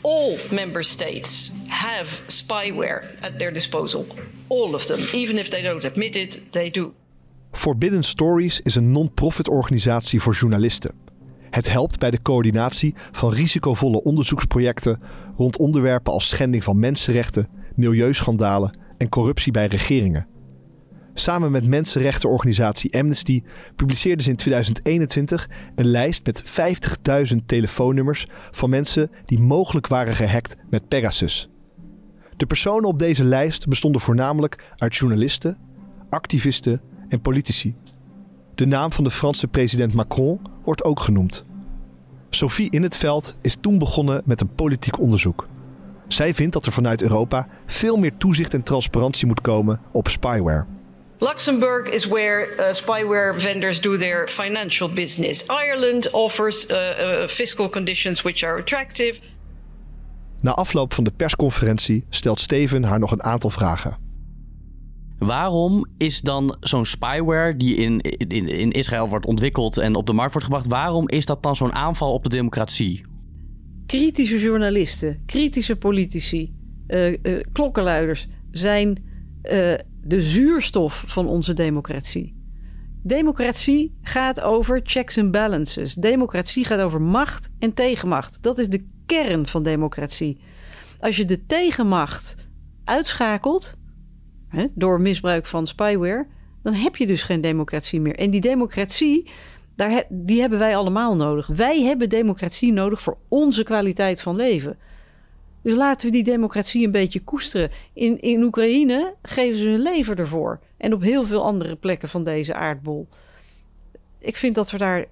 all 0.08 0.38
member 0.50 0.84
states 0.84 1.50
have 1.66 2.20
spyware 2.26 3.02
at 3.20 3.38
their 3.38 3.52
disposal. 3.52 4.06
All 4.48 4.74
of 4.74 4.86
them. 4.86 5.00
Even 5.12 5.38
if 5.38 5.48
they 5.48 5.62
don't 5.62 5.84
admit 5.84 6.16
it, 6.16 6.40
they 6.50 6.70
do. 6.70 6.92
Forbidden 7.52 8.02
Stories 8.02 8.60
is 8.60 8.74
een 8.74 8.92
non-profit 8.92 9.48
organisatie 9.48 10.20
voor 10.20 10.34
journalisten. 10.34 10.94
Het 11.50 11.70
helpt 11.70 11.98
bij 11.98 12.10
de 12.10 12.22
coördinatie 12.22 12.94
van 13.10 13.32
risicovolle 13.32 14.02
onderzoeksprojecten 14.02 15.00
rond 15.36 15.58
onderwerpen 15.58 16.12
als 16.12 16.28
schending 16.28 16.64
van 16.64 16.78
mensenrechten, 16.78 17.48
milieuschandalen 17.74 18.78
en 18.98 19.08
corruptie 19.08 19.52
bij 19.52 19.66
regeringen. 19.66 20.26
Samen 21.18 21.50
met 21.50 21.66
mensenrechtenorganisatie 21.66 22.98
Amnesty 22.98 23.42
publiceerden 23.76 24.24
ze 24.24 24.30
in 24.30 24.36
2021 24.36 25.48
een 25.74 25.86
lijst 25.86 26.26
met 26.26 26.42
50.000 27.32 27.36
telefoonnummers 27.46 28.26
van 28.50 28.70
mensen 28.70 29.10
die 29.24 29.38
mogelijk 29.38 29.86
waren 29.86 30.14
gehackt 30.14 30.56
met 30.70 30.88
Pegasus. 30.88 31.48
De 32.36 32.46
personen 32.46 32.88
op 32.88 32.98
deze 32.98 33.24
lijst 33.24 33.68
bestonden 33.68 34.00
voornamelijk 34.00 34.72
uit 34.76 34.96
journalisten, 34.96 35.58
activisten 36.10 36.80
en 37.08 37.20
politici. 37.20 37.74
De 38.54 38.66
naam 38.66 38.92
van 38.92 39.04
de 39.04 39.10
Franse 39.10 39.48
president 39.48 39.94
Macron 39.94 40.40
wordt 40.64 40.84
ook 40.84 41.00
genoemd. 41.00 41.44
Sophie 42.30 42.70
in 42.70 42.82
het 42.82 42.96
veld 42.96 43.34
is 43.42 43.56
toen 43.60 43.78
begonnen 43.78 44.22
met 44.24 44.40
een 44.40 44.54
politiek 44.54 44.98
onderzoek. 44.98 45.48
Zij 46.08 46.34
vindt 46.34 46.52
dat 46.52 46.66
er 46.66 46.72
vanuit 46.72 47.02
Europa 47.02 47.48
veel 47.66 47.96
meer 47.96 48.16
toezicht 48.16 48.54
en 48.54 48.62
transparantie 48.62 49.26
moet 49.26 49.40
komen 49.40 49.80
op 49.92 50.08
spyware. 50.08 50.77
Luxembourg 51.20 51.88
is 51.92 52.06
where 52.06 52.46
uh, 52.58 52.72
spyware 52.72 53.40
vendors 53.40 53.80
do 53.80 53.96
their 53.96 54.28
financial 54.28 54.88
business. 54.88 55.44
Ireland 55.48 56.10
offers 56.12 56.66
uh, 56.66 56.76
uh, 56.76 57.28
fiscal 57.28 57.68
conditions 57.68 58.22
which 58.22 58.44
are 58.44 58.58
attractive. 58.58 59.20
Na 60.40 60.54
afloop 60.54 60.94
van 60.94 61.04
de 61.04 61.10
persconferentie 61.10 62.04
stelt 62.10 62.40
Steven 62.40 62.84
haar 62.84 62.98
nog 62.98 63.10
een 63.10 63.22
aantal 63.22 63.50
vragen. 63.50 63.96
Waarom 65.18 65.86
is 65.96 66.20
dan 66.20 66.56
zo'n 66.60 66.86
spyware 66.86 67.56
die 67.56 67.76
in, 67.76 68.00
in, 68.00 68.48
in 68.48 68.70
Israël 68.70 69.08
wordt 69.08 69.26
ontwikkeld 69.26 69.76
en 69.78 69.94
op 69.94 70.06
de 70.06 70.12
markt 70.12 70.32
wordt 70.32 70.46
gebracht, 70.46 70.66
waarom 70.66 71.08
is 71.08 71.26
dat 71.26 71.42
dan 71.42 71.56
zo'n 71.56 71.72
aanval 71.72 72.12
op 72.12 72.22
de 72.22 72.28
democratie? 72.28 73.04
Kritische 73.86 74.38
journalisten, 74.38 75.22
kritische 75.26 75.76
politici, 75.76 76.52
eh, 76.86 77.08
eh, 77.08 77.44
klokkenluiders 77.52 78.28
zijn 78.50 79.04
eh, 79.42 79.74
de 80.08 80.22
zuurstof 80.22 81.04
van 81.06 81.26
onze 81.26 81.52
democratie. 81.52 82.36
Democratie 83.02 83.98
gaat 84.02 84.40
over 84.40 84.80
checks 84.84 85.18
and 85.18 85.30
balances. 85.30 85.94
Democratie 85.94 86.64
gaat 86.64 86.80
over 86.80 87.02
macht 87.02 87.48
en 87.58 87.74
tegenmacht. 87.74 88.42
Dat 88.42 88.58
is 88.58 88.68
de 88.68 88.86
kern 89.06 89.46
van 89.46 89.62
democratie. 89.62 90.40
Als 91.00 91.16
je 91.16 91.24
de 91.24 91.46
tegenmacht 91.46 92.48
uitschakelt 92.84 93.76
hè, 94.48 94.66
door 94.74 95.00
misbruik 95.00 95.46
van 95.46 95.66
spyware, 95.66 96.26
dan 96.62 96.72
heb 96.72 96.96
je 96.96 97.06
dus 97.06 97.22
geen 97.22 97.40
democratie 97.40 98.00
meer. 98.00 98.16
En 98.16 98.30
die 98.30 98.40
democratie, 98.40 99.30
daar 99.76 100.04
die 100.08 100.40
hebben 100.40 100.58
wij 100.58 100.76
allemaal 100.76 101.16
nodig. 101.16 101.46
Wij 101.46 101.82
hebben 101.82 102.08
democratie 102.08 102.72
nodig 102.72 103.02
voor 103.02 103.18
onze 103.28 103.62
kwaliteit 103.62 104.22
van 104.22 104.36
leven. 104.36 104.78
Dus 105.68 105.76
laten 105.76 106.06
we 106.06 106.12
die 106.12 106.24
democratie 106.24 106.84
een 106.84 106.90
beetje 106.90 107.20
koesteren. 107.20 107.70
In, 107.92 108.20
in 108.20 108.42
Oekraïne 108.42 109.14
geven 109.22 109.58
ze 109.58 109.68
hun 109.68 109.80
leven 109.80 110.16
ervoor. 110.16 110.60
En 110.76 110.92
op 110.92 111.02
heel 111.02 111.24
veel 111.24 111.44
andere 111.44 111.76
plekken 111.76 112.08
van 112.08 112.24
deze 112.24 112.54
aardbol. 112.54 113.08
Ik 114.18 114.36
vind 114.36 114.54
dat 114.54 114.70
we 114.70 114.78
daar, 114.78 115.04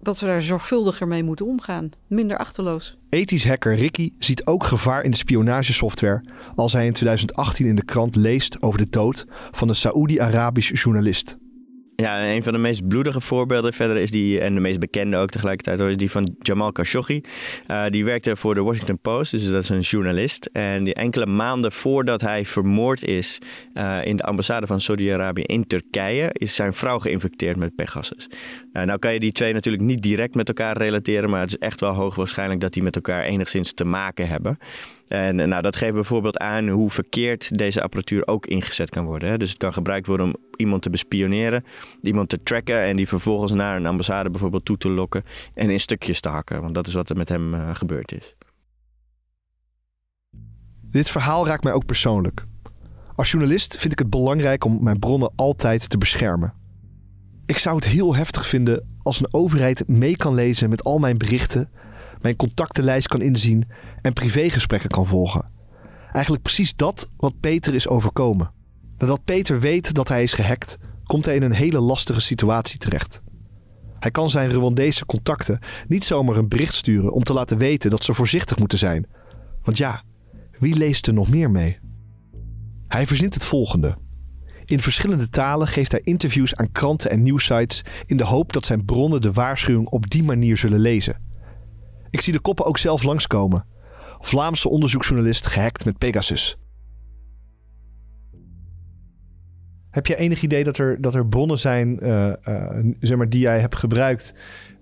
dat 0.00 0.20
we 0.20 0.26
daar 0.26 0.42
zorgvuldiger 0.42 1.08
mee 1.08 1.22
moeten 1.22 1.46
omgaan. 1.46 1.90
Minder 2.06 2.38
achterloos. 2.38 2.96
Ethisch 3.08 3.46
hacker 3.46 3.74
Ricky 3.74 4.12
ziet 4.18 4.46
ook 4.46 4.64
gevaar 4.64 5.02
in 5.04 5.10
de 5.10 5.16
spionagesoftware 5.16 6.24
als 6.54 6.72
hij 6.72 6.86
in 6.86 6.92
2018 6.92 7.66
in 7.66 7.76
de 7.76 7.84
krant 7.84 8.16
leest 8.16 8.62
over 8.62 8.78
de 8.78 8.88
dood 8.90 9.26
van 9.50 9.68
een 9.68 9.74
Saoedi-Arabisch 9.74 10.82
journalist. 10.82 11.36
Ja, 11.96 12.32
een 12.34 12.42
van 12.42 12.52
de 12.52 12.58
meest 12.58 12.88
bloedige 12.88 13.20
voorbeelden 13.20 13.72
verder 13.72 13.96
is 13.96 14.10
die, 14.10 14.40
en 14.40 14.54
de 14.54 14.60
meest 14.60 14.78
bekende 14.78 15.16
ook 15.16 15.30
tegelijkertijd, 15.30 15.78
hoor, 15.78 15.96
die 15.96 16.10
van 16.10 16.34
Jamal 16.38 16.72
Khashoggi. 16.72 17.20
Eh, 17.66 17.84
die 17.88 18.04
werkte 18.04 18.36
voor 18.36 18.54
de 18.54 18.62
Washington 18.62 18.98
Post, 18.98 19.30
dus 19.30 19.50
dat 19.50 19.62
is 19.62 19.68
een 19.68 19.80
journalist. 19.80 20.50
En 20.52 20.84
die 20.84 20.94
enkele 20.94 21.26
maanden 21.26 21.72
voordat 21.72 22.20
hij 22.20 22.44
vermoord 22.44 23.04
is 23.04 23.38
eh, 23.74 23.98
in 24.04 24.16
de 24.16 24.22
ambassade 24.22 24.66
van 24.66 24.80
Saudi-Arabië 24.80 25.42
in 25.42 25.66
Turkije, 25.66 26.28
is 26.32 26.54
zijn 26.54 26.74
vrouw 26.74 26.98
geïnfecteerd 26.98 27.56
met 27.56 27.74
Pegasus. 27.74 28.28
Eh, 28.72 28.82
nou 28.82 28.98
kan 28.98 29.12
je 29.12 29.20
die 29.20 29.32
twee 29.32 29.52
natuurlijk 29.52 29.82
niet 29.82 30.02
direct 30.02 30.34
met 30.34 30.48
elkaar 30.48 30.76
relateren, 30.76 31.30
maar 31.30 31.40
het 31.40 31.50
is 31.50 31.58
echt 31.58 31.80
wel 31.80 31.92
hoogwaarschijnlijk 31.92 32.60
dat 32.60 32.72
die 32.72 32.82
met 32.82 32.96
elkaar 32.96 33.24
enigszins 33.24 33.72
te 33.72 33.84
maken 33.84 34.28
hebben. 34.28 34.58
En 35.14 35.40
eh, 35.40 35.46
nou, 35.46 35.62
dat 35.62 35.76
geeft 35.76 35.92
bijvoorbeeld 35.92 36.38
aan 36.38 36.68
hoe 36.68 36.90
verkeerd 36.90 37.58
deze 37.58 37.82
apparatuur 37.82 38.26
ook 38.26 38.46
ingezet 38.46 38.90
kan 38.90 39.04
worden. 39.04 39.28
Hè. 39.28 39.36
Dus 39.38 39.48
het 39.48 39.58
kan 39.58 39.72
gebruikt 39.72 40.06
worden 40.06 40.26
om 40.26 40.36
iemand 40.56 40.82
te 40.82 40.90
bespioneren, 40.90 41.64
iemand 42.02 42.28
te 42.28 42.42
tracken 42.42 42.80
en 42.80 42.96
die 42.96 43.08
vervolgens 43.08 43.52
naar 43.52 43.76
een 43.76 43.86
ambassade 43.86 44.30
bijvoorbeeld 44.30 44.64
toe 44.64 44.76
te 44.76 44.90
lokken 44.90 45.22
en 45.54 45.70
in 45.70 45.80
stukjes 45.80 46.20
te 46.20 46.28
hakken. 46.28 46.60
Want 46.60 46.74
dat 46.74 46.86
is 46.86 46.94
wat 46.94 47.10
er 47.10 47.16
met 47.16 47.28
hem 47.28 47.54
eh, 47.54 47.74
gebeurd 47.74 48.12
is. 48.12 48.34
Dit 50.80 51.10
verhaal 51.10 51.46
raakt 51.46 51.64
mij 51.64 51.72
ook 51.72 51.86
persoonlijk. 51.86 52.42
Als 53.16 53.30
journalist 53.30 53.76
vind 53.78 53.92
ik 53.92 53.98
het 53.98 54.10
belangrijk 54.10 54.64
om 54.64 54.82
mijn 54.82 54.98
bronnen 54.98 55.32
altijd 55.36 55.88
te 55.88 55.98
beschermen. 55.98 56.52
Ik 57.46 57.58
zou 57.58 57.76
het 57.76 57.84
heel 57.84 58.14
heftig 58.14 58.46
vinden 58.46 58.96
als 59.02 59.20
een 59.20 59.34
overheid 59.34 59.88
mee 59.88 60.16
kan 60.16 60.34
lezen 60.34 60.70
met 60.70 60.84
al 60.84 60.98
mijn 60.98 61.18
berichten, 61.18 61.70
mijn 62.24 62.36
contactenlijst 62.36 63.08
kan 63.08 63.22
inzien 63.22 63.64
en 64.00 64.12
privégesprekken 64.12 64.90
kan 64.90 65.06
volgen. 65.06 65.50
Eigenlijk 66.12 66.42
precies 66.42 66.76
dat 66.76 67.12
wat 67.16 67.40
Peter 67.40 67.74
is 67.74 67.88
overkomen. 67.88 68.52
Nadat 68.98 69.24
Peter 69.24 69.60
weet 69.60 69.94
dat 69.94 70.08
hij 70.08 70.22
is 70.22 70.32
gehackt, 70.32 70.78
komt 71.04 71.24
hij 71.24 71.34
in 71.34 71.42
een 71.42 71.52
hele 71.52 71.80
lastige 71.80 72.20
situatie 72.20 72.78
terecht. 72.78 73.22
Hij 73.98 74.10
kan 74.10 74.30
zijn 74.30 74.50
Rwandese 74.50 75.06
contacten 75.06 75.58
niet 75.88 76.04
zomaar 76.04 76.36
een 76.36 76.48
bericht 76.48 76.74
sturen 76.74 77.12
om 77.12 77.22
te 77.22 77.32
laten 77.32 77.58
weten 77.58 77.90
dat 77.90 78.04
ze 78.04 78.14
voorzichtig 78.14 78.58
moeten 78.58 78.78
zijn. 78.78 79.06
Want 79.62 79.76
ja, 79.76 80.02
wie 80.58 80.76
leest 80.76 81.06
er 81.06 81.14
nog 81.14 81.28
meer 81.28 81.50
mee? 81.50 81.78
Hij 82.88 83.06
verzint 83.06 83.34
het 83.34 83.44
volgende. 83.44 83.96
In 84.64 84.80
verschillende 84.80 85.28
talen 85.28 85.68
geeft 85.68 85.90
hij 85.92 86.00
interviews 86.00 86.54
aan 86.54 86.72
kranten 86.72 87.10
en 87.10 87.22
nieuwsites 87.22 87.82
in 88.06 88.16
de 88.16 88.24
hoop 88.24 88.52
dat 88.52 88.66
zijn 88.66 88.84
bronnen 88.84 89.20
de 89.20 89.32
waarschuwing 89.32 89.88
op 89.88 90.10
die 90.10 90.22
manier 90.22 90.56
zullen 90.56 90.80
lezen. 90.80 91.23
Ik 92.14 92.20
zie 92.20 92.32
de 92.32 92.40
koppen 92.40 92.64
ook 92.64 92.78
zelf 92.78 93.02
langskomen. 93.02 93.64
Vlaamse 94.20 94.68
onderzoeksjournalist 94.68 95.46
gehackt 95.46 95.84
met 95.84 95.98
Pegasus. 95.98 96.56
Heb 99.90 100.06
je 100.06 100.16
enig 100.16 100.42
idee 100.42 100.64
dat 100.64 100.78
er, 100.78 101.00
dat 101.00 101.14
er 101.14 101.26
bronnen 101.26 101.58
zijn 101.58 102.00
eh, 102.00 102.28
eh, 102.28 102.84
zeg 103.00 103.16
maar, 103.16 103.28
die 103.28 103.40
jij 103.40 103.60
hebt 103.60 103.76
gebruikt... 103.76 104.34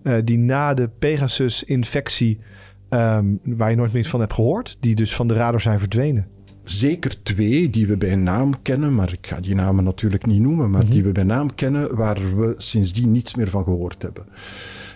eh, 0.02 0.16
die 0.24 0.38
na 0.38 0.74
de 0.74 0.88
Pegasus-infectie, 0.88 2.40
ehm, 2.88 3.26
waar 3.42 3.70
je 3.70 3.76
nooit 3.76 3.92
meer 3.92 4.04
van 4.04 4.20
hebt 4.20 4.32
gehoord... 4.32 4.76
die 4.80 4.94
dus 4.94 5.14
van 5.14 5.28
de 5.28 5.34
radar 5.34 5.60
zijn 5.60 5.78
verdwenen? 5.78 6.28
Zeker 6.64 7.22
twee 7.22 7.70
die 7.70 7.86
we 7.86 7.96
bij 7.96 8.16
naam 8.16 8.62
kennen, 8.62 8.94
maar 8.94 9.12
ik 9.12 9.26
ga 9.26 9.40
die 9.40 9.54
namen 9.54 9.84
natuurlijk 9.84 10.26
niet 10.26 10.40
noemen, 10.40 10.70
maar 10.70 10.86
die 10.86 11.02
we 11.02 11.12
bij 11.12 11.24
naam 11.24 11.54
kennen, 11.54 11.96
waar 11.96 12.36
we 12.36 12.54
sindsdien 12.56 13.12
niets 13.12 13.34
meer 13.34 13.48
van 13.48 13.64
gehoord 13.64 14.02
hebben. 14.02 14.24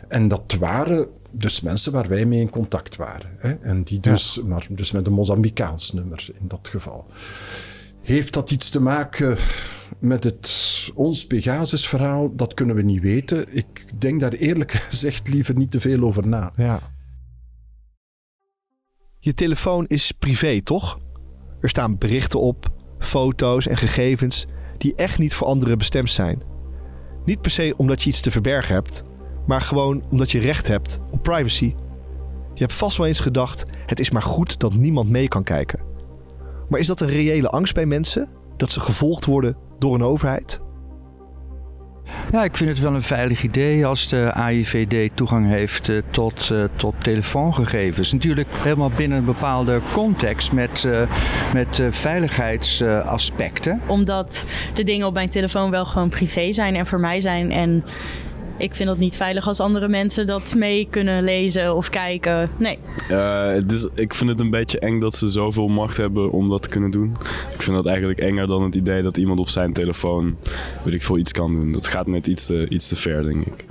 En 0.09 0.29
dat 0.29 0.57
waren 0.59 1.07
dus 1.39 1.61
mensen 1.61 1.93
waar 1.93 2.09
wij 2.09 2.25
mee 2.25 2.41
in 2.41 2.51
contact 2.51 2.97
waren. 2.97 3.31
Hè? 3.39 3.53
En 3.53 3.83
die 3.83 4.01
dus, 4.01 4.41
maar 4.43 4.67
dus 4.71 4.93
met 4.93 5.07
een 5.07 5.13
Mozambicaans 5.13 5.93
nummer 5.93 6.29
in 6.41 6.49
dat 6.49 6.69
geval. 6.69 7.07
Heeft 8.03 8.33
dat 8.33 8.51
iets 8.51 8.71
te 8.71 8.81
maken? 8.81 9.39
met 9.99 10.25
het 10.25 10.91
ons 10.95 11.27
Pegasus-verhaal, 11.27 12.37
dat 12.37 12.55
kunnen 12.55 12.77
we 12.77 12.83
niet 12.83 13.01
weten. 13.01 13.57
Ik 13.57 14.01
denk 14.01 14.21
daar 14.21 14.33
eerlijk 14.33 14.73
gezegd 14.91 15.29
liever 15.29 15.57
niet 15.57 15.71
te 15.71 15.81
veel 15.81 16.03
over 16.03 16.29
na. 16.29 16.53
Ja. 16.57 16.81
Je 19.19 19.35
telefoon 19.35 19.87
is 19.87 20.13
privé, 20.13 20.63
toch? 20.63 20.99
Er 21.61 21.69
staan 21.69 21.99
berichten 21.99 22.41
op, 22.41 22.69
foto's 22.99 23.67
en 23.67 23.77
gegevens 23.77 24.47
die 24.79 24.95
echt 24.95 25.19
niet 25.19 25.35
voor 25.35 25.47
anderen 25.47 25.79
bestemd 25.79 26.11
zijn. 26.11 26.43
Niet 27.25 27.41
per 27.41 27.51
se 27.51 27.75
omdat 27.77 28.03
je 28.03 28.09
iets 28.09 28.21
te 28.21 28.31
verbergen 28.31 28.75
hebt, 28.75 29.03
maar 29.47 29.61
gewoon 29.61 30.03
omdat 30.11 30.31
je 30.31 30.41
recht 30.41 30.67
hebt 30.67 31.01
op 31.11 31.23
privacy. 31.23 31.75
Je 32.55 32.63
hebt 32.63 32.75
vast 32.75 32.97
wel 32.97 33.07
eens 33.07 33.21
gedacht: 33.21 33.65
het 33.87 34.01
is 34.01 34.11
maar 34.11 34.23
goed 34.23 34.61
dat 34.61 34.75
niemand 34.75 35.11
mee 35.11 35.29
kan 35.29 35.43
kijken. 35.43 35.81
Maar 36.69 36.81
is 36.81 36.87
dat 36.87 37.01
een 37.01 37.09
reële 37.09 37.49
angst 37.49 37.75
bij 37.75 37.87
mensen? 37.87 38.29
Dat 38.57 38.71
ze 38.71 38.81
gevolgd 38.81 39.25
worden 39.25 39.57
door 39.79 39.95
een 39.95 40.03
overheid? 40.03 40.61
Ja, 42.33 42.45
ik 42.45 42.57
vind 42.57 42.71
het 42.71 42.81
wel 42.81 42.95
een 42.95 43.03
veilig 43.03 43.43
idee 43.43 43.87
als 43.87 44.09
de 44.09 44.33
AIVD 44.33 45.11
toegang 45.15 45.49
heeft 45.49 45.89
uh, 45.89 46.03
tot, 46.11 46.51
uh, 46.53 46.65
tot 46.77 46.95
telefoongegevens. 46.99 48.13
Natuurlijk 48.13 48.49
helemaal 48.53 48.91
binnen 48.97 49.19
een 49.19 49.25
bepaalde 49.25 49.81
context 49.93 50.53
met, 50.53 50.85
uh, 50.87 51.01
met 51.53 51.83
veiligheidsaspecten. 51.91 53.81
Omdat 53.87 54.47
de 54.75 54.85
dingen 54.85 55.07
op 55.07 55.15
mijn 55.15 55.29
telefoon 55.29 55.71
wel 55.71 55.85
gewoon 55.85 56.09
privé 56.09 56.53
zijn 56.53 56.77
en 56.77 56.87
voor 56.87 57.01
mij 57.01 57.21
zijn. 57.21 57.51
En 57.51 57.85
ik 58.59 58.75
vind 58.75 58.89
het 58.89 58.99
niet 58.99 59.17
veilig 59.17 59.49
als 59.49 59.61
andere 59.61 59.89
mensen 59.89 60.27
dat 60.27 60.55
mee 60.55 60.87
kunnen 60.91 61.25
lezen 61.25 61.77
of 61.77 61.89
kijken. 61.89 62.51
Nee. 62.59 62.79
Uh, 63.11 63.47
het 63.47 63.73
is, 63.73 63.89
ik 63.95 64.15
vind 64.15 64.31
het 64.31 64.41
een 64.41 64.51
beetje 64.51 64.79
eng 64.79 65.01
dat 65.01 65.15
ze 65.15 65.29
zoveel 65.29 65.69
macht 65.69 65.97
hebben 65.97 66.31
om 66.31 66.49
dat 66.49 66.63
te 66.63 66.69
kunnen 66.69 66.91
doen. 66.91 67.17
Ik 67.53 67.63
vind 67.63 67.77
dat 67.77 67.87
eigenlijk 67.87 68.19
enger 68.21 68.47
dan 68.47 68.63
het 68.63 68.75
idee 68.75 69.03
dat 69.03 69.17
iemand 69.17 69.41
op 69.41 69.49
zijn 69.49 69.73
telefoon, 69.73 70.37
weet 70.85 70.95
ik 70.95 71.03
veel, 71.03 71.19
iets 71.19 71.33
kan 71.33 71.53
doen. 71.53 71.73
Dat 71.73 71.87
gaat 71.87 72.07
net 72.07 72.27
iets 72.27 72.47
te, 72.47 72.69
iets 72.69 72.89
te 72.89 72.97
ver, 72.97 73.23
denk 73.23 73.47
ik. 73.47 73.65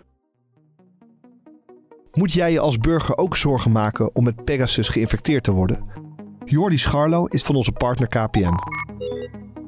Moet 2.14 2.34
jij 2.34 2.52
je 2.52 2.60
als 2.60 2.78
burger 2.78 3.18
ook 3.18 3.36
zorgen 3.36 3.72
maken 3.72 4.16
om 4.16 4.24
met 4.24 4.44
Pegasus 4.44 4.90
geïnfecteerd 4.90 5.44
te 5.44 5.52
worden? 5.52 5.84
Jordi 6.46 6.78
Scharlo 6.78 7.26
is 7.26 7.42
van 7.42 7.56
onze 7.56 7.72
partner 7.72 8.08
KPN. 8.08 8.60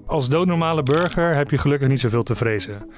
Als 0.06 0.30
doodnormale 0.30 0.84
burger 0.84 1.36
heb 1.36 1.52
je 1.52 1.58
gelukkig 1.58 1.88
niet 1.88 2.00
zoveel 2.00 2.24
te 2.24 2.36
vrezen. 2.36 2.90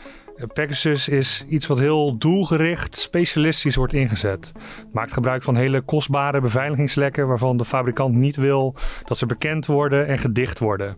Pegasus 0.47 1.07
is 1.07 1.45
iets 1.49 1.67
wat 1.67 1.79
heel 1.79 2.17
doelgericht, 2.17 2.97
specialistisch 2.97 3.75
wordt 3.75 3.93
ingezet. 3.93 4.51
Het 4.77 4.93
maakt 4.93 5.13
gebruik 5.13 5.43
van 5.43 5.55
hele 5.55 5.81
kostbare 5.81 6.41
beveiligingslekken 6.41 7.27
waarvan 7.27 7.57
de 7.57 7.65
fabrikant 7.65 8.15
niet 8.15 8.35
wil 8.35 8.75
dat 9.03 9.17
ze 9.17 9.25
bekend 9.25 9.65
worden 9.65 10.07
en 10.07 10.17
gedicht 10.17 10.59
worden. 10.59 10.97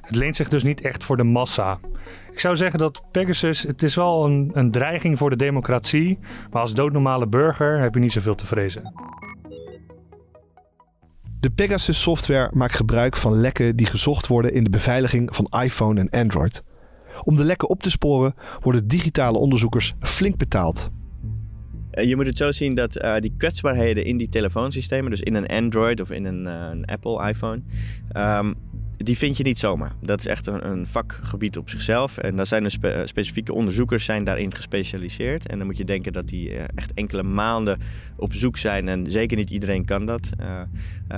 Het 0.00 0.16
leent 0.16 0.36
zich 0.36 0.48
dus 0.48 0.62
niet 0.62 0.80
echt 0.80 1.04
voor 1.04 1.16
de 1.16 1.22
massa. 1.22 1.78
Ik 2.32 2.40
zou 2.40 2.56
zeggen 2.56 2.78
dat 2.78 3.02
Pegasus, 3.10 3.62
het 3.62 3.82
is 3.82 3.94
wel 3.94 4.24
een, 4.24 4.50
een 4.52 4.70
dreiging 4.70 5.18
voor 5.18 5.30
de 5.30 5.36
democratie, 5.36 6.18
maar 6.50 6.60
als 6.62 6.74
doodnormale 6.74 7.26
burger 7.26 7.80
heb 7.80 7.94
je 7.94 8.00
niet 8.00 8.12
zoveel 8.12 8.34
te 8.34 8.46
vrezen. 8.46 8.92
De 11.40 11.50
Pegasus 11.50 12.02
software 12.02 12.50
maakt 12.52 12.74
gebruik 12.74 13.16
van 13.16 13.32
lekken 13.32 13.76
die 13.76 13.86
gezocht 13.86 14.26
worden 14.26 14.52
in 14.52 14.64
de 14.64 14.70
beveiliging 14.70 15.36
van 15.36 15.62
iPhone 15.62 16.00
en 16.00 16.20
Android. 16.20 16.62
Om 17.24 17.36
de 17.36 17.44
lekken 17.44 17.68
op 17.68 17.82
te 17.82 17.90
sporen 17.90 18.34
worden 18.60 18.88
digitale 18.88 19.38
onderzoekers 19.38 19.94
flink 20.00 20.36
betaald. 20.36 20.90
Eh, 21.90 22.08
je 22.08 22.16
moet 22.16 22.26
het 22.26 22.36
zo 22.36 22.52
zien 22.52 22.74
dat 22.74 23.02
uh, 23.02 23.16
die 23.16 23.34
kwetsbaarheden 23.36 24.04
in 24.04 24.16
die 24.16 24.28
telefoonsystemen, 24.28 25.10
dus 25.10 25.20
in 25.20 25.34
een 25.34 25.46
Android 25.46 26.00
of 26.00 26.10
in 26.10 26.24
een, 26.24 26.46
uh, 26.46 26.68
een 26.70 26.84
Apple 26.84 27.28
iPhone, 27.28 27.62
um, 28.16 28.54
die 29.02 29.16
vind 29.18 29.36
je 29.36 29.42
niet 29.42 29.58
zomaar. 29.58 29.92
Dat 30.00 30.18
is 30.18 30.26
echt 30.26 30.46
een, 30.46 30.66
een 30.66 30.86
vakgebied 30.86 31.56
op 31.56 31.70
zichzelf. 31.70 32.18
En 32.18 32.36
daar 32.36 32.46
zijn 32.46 32.70
spe 32.70 33.02
specifieke 33.04 33.52
onderzoekers 33.52 34.04
zijn 34.04 34.24
daarin 34.24 34.54
gespecialiseerd. 34.54 35.46
En 35.46 35.58
dan 35.58 35.66
moet 35.66 35.76
je 35.76 35.84
denken 35.84 36.12
dat 36.12 36.28
die 36.28 36.56
echt 36.74 36.92
enkele 36.94 37.22
maanden 37.22 37.80
op 38.16 38.34
zoek 38.34 38.56
zijn. 38.56 38.88
En 38.88 39.10
zeker 39.10 39.36
niet 39.36 39.50
iedereen 39.50 39.84
kan 39.84 40.06
dat. 40.06 40.30
Uh, 40.40 40.60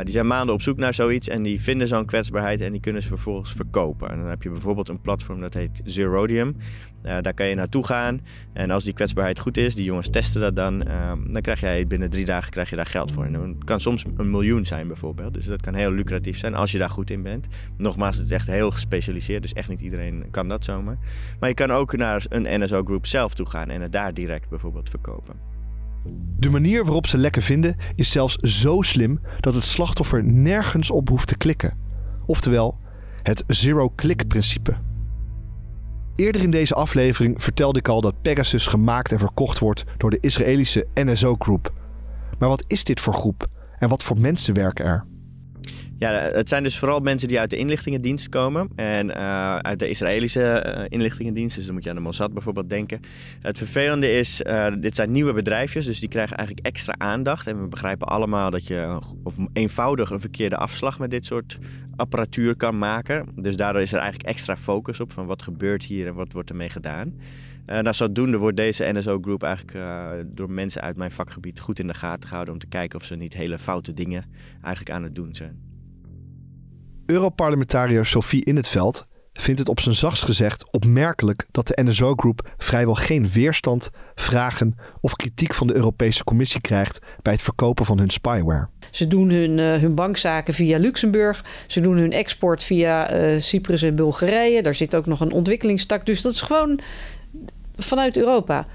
die 0.03 0.13
zijn 0.13 0.27
maanden 0.27 0.55
op 0.55 0.63
zoek 0.63 0.77
naar 0.77 0.95
zoiets 0.95 1.29
en 1.29 1.43
die 1.43 1.61
vinden 1.61 1.89
zo'n 1.89 2.07
kwetsbaarheid 2.07 2.61
en 2.61 2.73
die 2.73 2.81
kunnen 2.81 3.03
ze 3.03 3.09
vervolgens 3.09 3.53
verkopen. 3.53 4.11
En 4.11 4.19
dan 4.19 4.29
heb 4.29 4.43
je 4.43 4.51
bijvoorbeeld 4.51 4.89
een 4.89 5.01
platform 5.01 5.41
dat 5.41 5.55
heet 5.55 5.81
Zerodium. 5.85 6.57
Uh, 7.05 7.17
daar 7.21 7.35
kan 7.35 7.47
je 7.47 7.55
naartoe 7.55 7.87
gaan 7.87 8.21
en 8.53 8.71
als 8.71 8.85
die 8.85 8.93
kwetsbaarheid 8.93 9.39
goed 9.39 9.57
is, 9.57 9.75
die 9.75 9.85
jongens 9.85 10.09
testen 10.11 10.41
dat 10.41 10.57
dan, 10.57 10.83
ehm, 10.83 11.33
dan 11.33 11.43
krijg 11.43 11.61
jij 11.61 11.87
binnen 11.87 12.11
drie 12.11 12.25
dagen 12.25 12.51
krijg 12.51 12.71
je 12.71 12.77
daar 12.77 12.87
geld 12.87 13.13
voor. 13.13 13.25
En 13.25 13.35
het 13.35 13.65
kan 13.65 13.81
soms 13.81 14.05
een 14.17 14.31
miljoen 14.31 14.65
zijn 14.65 14.87
bijvoorbeeld, 14.87 15.35
dus 15.35 15.47
dat 15.47 15.61
kan 15.61 15.75
heel 15.75 15.93
lucratief 15.93 16.39
zijn 16.39 16.55
als 16.55 16.73
je 16.73 16.79
daar 16.79 16.91
goed 16.91 17.11
in 17.11 17.23
bent. 17.23 17.47
Nogmaals, 17.77 18.17
het 18.17 18.25
is 18.25 18.33
echt 18.33 18.47
heel 18.47 18.71
gespecialiseerd, 18.71 19.43
dus 19.43 19.53
echt 19.53 19.69
niet 19.69 19.81
iedereen 19.81 20.25
kan 20.31 20.49
dat 20.49 20.65
zomaar. 20.65 20.99
Maar 21.41 21.49
je 21.49 21.55
kan 21.55 21.71
ook 21.71 21.97
naar 21.97 22.25
een 22.29 22.63
NSO-groep 22.63 23.07
zelf 23.07 23.35
toe 23.35 23.47
gaan 23.47 23.71
en 23.71 23.81
het 23.81 23.93
daar 23.93 24.15
direct 24.15 24.49
bijvoorbeeld 24.49 24.91
verkopen. 24.91 25.35
De 26.39 26.51
manier 26.51 26.85
waarop 26.85 27.07
ze 27.07 27.19
lekken 27.19 27.43
vinden 27.43 27.77
is 27.95 28.11
zelfs 28.11 28.37
zo 28.37 28.83
slim 28.83 29.21
dat 29.41 29.55
het 29.55 29.65
slachtoffer 29.65 30.25
nergens 30.25 30.91
op 30.91 31.09
hoeft 31.09 31.29
te 31.29 31.37
klikken. 31.37 31.79
Oftewel, 32.27 32.79
het 33.23 33.45
zero-click-principe. 33.47 34.92
Eerder 36.17 36.43
in 36.43 36.51
deze 36.51 36.75
aflevering 36.75 37.43
vertelde 37.43 37.79
ik 37.79 37.89
al 37.89 38.01
dat 38.01 38.23
Pegasus 38.23 38.67
gemaakt 38.67 39.13
en 39.13 39.19
verkocht 39.19 39.59
wordt 39.59 39.85
door 39.97 40.11
de 40.11 40.19
Israëlische 40.21 40.87
NSO 40.95 41.37
Group. 41.39 41.73
Maar 42.39 42.49
wat 42.49 42.65
is 42.67 42.85
dit 42.85 43.01
voor 43.01 43.15
groep 43.15 43.47
en 43.79 43.89
wat 43.89 44.03
voor 44.03 44.21
mensen 44.21 44.55
werken 44.55 44.85
er? 44.85 45.07
Ja, 46.03 46.13
het 46.13 46.49
zijn 46.49 46.63
dus 46.63 46.79
vooral 46.79 47.01
mensen 47.01 47.29
die 47.29 47.41
uit 47.41 47.51
de 47.51 47.57
inlichtingendienst 47.57 48.29
komen. 48.29 48.69
En 48.77 49.07
uh, 49.09 49.57
uit 49.57 49.79
de 49.79 49.89
Israëlische 49.89 50.75
uh, 50.77 50.85
inlichtingendienst. 50.89 51.57
Dus 51.57 51.65
dan 51.65 51.75
moet 51.75 51.85
je 51.85 51.91
aan 51.91 51.97
de 51.97 52.03
Mossad 52.03 52.33
bijvoorbeeld 52.33 52.69
denken. 52.69 53.01
Het 53.41 53.59
vervelende 53.59 54.13
is, 54.13 54.41
uh, 54.41 54.67
dit 54.81 54.97
zijn 54.97 55.13
nieuwe 55.13 55.33
bedrijfjes. 55.33 55.87
Dus 55.87 56.01
die 56.01 56.09
krijgen 56.09 56.37
eigenlijk 56.37 56.67
extra 56.67 56.95
aandacht. 56.99 57.47
En 57.47 57.61
we 57.61 57.69
begrijpen 57.69 58.07
allemaal 58.07 58.51
dat 58.51 58.67
je 58.67 58.99
of 59.23 59.35
eenvoudig 59.53 60.11
een 60.11 60.21
verkeerde 60.21 60.57
afslag 60.57 60.99
met 60.99 61.11
dit 61.11 61.25
soort 61.25 61.59
apparatuur 61.97 62.57
kan 62.57 62.79
maken. 62.79 63.29
Dus 63.37 63.57
daardoor 63.57 63.83
is 63.83 63.93
er 63.93 64.01
eigenlijk 64.01 64.29
extra 64.29 64.57
focus 64.57 65.01
op 65.01 65.13
van 65.13 65.27
wat 65.27 65.43
gebeurt 65.43 65.85
hier 65.85 66.07
en 66.07 66.15
wat 66.15 66.33
wordt 66.33 66.51
ermee 66.51 66.71
gedaan. 66.71 67.15
Uh, 67.67 67.79
nou, 67.79 67.95
zodoende 67.95 68.37
wordt 68.37 68.57
deze 68.57 68.93
NSO-groep 68.93 69.43
eigenlijk 69.43 69.79
door 70.37 70.51
mensen 70.51 70.83
uit 70.83 70.97
mijn 70.97 71.11
vakgebied 71.11 71.61
goed 71.61 71.79
in 71.79 71.87
de 71.87 71.95
gaten 71.95 72.29
gehouden 72.29 72.55
om 72.55 72.61
te 72.61 72.67
kijken 72.67 72.99
of 72.99 73.05
ze 73.05 73.17
niet 73.17 73.35
hele 73.35 73.59
foute 73.59 73.95
dingen 73.95 74.25
eigenlijk 74.63 74.91
aan 74.91 75.03
het 75.03 75.15
doen 75.15 75.35
zijn. 75.35 75.72
Europarlementariër 77.13 78.07
Sophie 78.07 78.45
In 78.45 78.57
het 78.57 78.69
Veld 78.69 79.07
vindt 79.33 79.59
het 79.59 79.69
op 79.69 79.81
zijn 79.81 79.95
zachtst 79.95 80.25
gezegd 80.25 80.73
opmerkelijk 80.73 81.47
dat 81.51 81.67
de 81.67 81.83
NSO 81.83 82.15
Group 82.15 82.55
vrijwel 82.59 82.95
geen 82.95 83.29
weerstand, 83.29 83.91
vragen 84.15 84.75
of 85.01 85.17
kritiek 85.17 85.55
van 85.55 85.67
de 85.67 85.75
Europese 85.75 86.25
Commissie 86.25 86.61
krijgt 86.61 86.99
bij 87.23 87.33
het 87.33 87.43
verkopen 87.43 87.85
van 87.85 87.99
hun 87.99 88.11
spyware. 88.11 88.69
Ze 88.91 89.07
doen 89.07 89.31
hun, 89.31 89.59
uh, 89.59 89.75
hun 89.75 89.95
bankzaken 89.95 90.55
via 90.55 90.79
Luxemburg. 90.79 91.45
Ze 91.67 91.81
doen 91.81 91.97
hun 91.97 92.13
export 92.13 92.63
via 92.63 93.15
uh, 93.15 93.41
Cyprus 93.41 93.83
en 93.83 93.95
Bulgarije. 93.95 94.63
Daar 94.63 94.75
zit 94.75 94.97
ook 94.97 95.07
nog 95.07 95.21
een 95.21 95.33
ontwikkelingstak. 95.33 96.07
Dus 96.07 96.23
dat 96.23 96.33
is 96.33 96.41
gewoon 96.41 96.81
vanuit 97.77 98.17
Europa. 98.17 98.67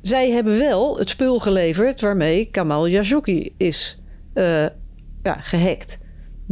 Zij 0.00 0.30
hebben 0.30 0.58
wel 0.58 0.98
het 0.98 1.08
spul 1.08 1.38
geleverd 1.38 2.00
waarmee 2.00 2.44
Kamal 2.50 2.90
Khashoggi 2.90 3.54
is 3.56 3.98
uh, 4.34 4.66
ja, 5.22 5.36
gehackt. 5.40 5.98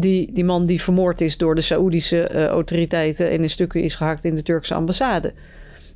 Die, 0.01 0.33
die 0.33 0.45
man 0.45 0.67
die 0.67 0.83
vermoord 0.83 1.21
is 1.21 1.37
door 1.37 1.55
de 1.55 1.61
Saoedische 1.61 2.31
uh, 2.33 2.47
autoriteiten 2.47 3.31
en 3.31 3.43
in 3.43 3.51
stukken 3.51 3.83
is 3.83 3.95
gehakt 3.95 4.25
in 4.25 4.35
de 4.35 4.43
Turkse 4.43 4.75
ambassade. 4.75 5.33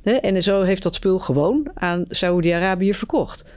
En 0.03 0.41
zo 0.41 0.61
heeft 0.61 0.83
dat 0.83 0.95
spul 0.95 1.19
gewoon 1.19 1.71
aan 1.73 2.05
Saoedi-Arabië 2.07 2.93
verkocht. 2.93 3.53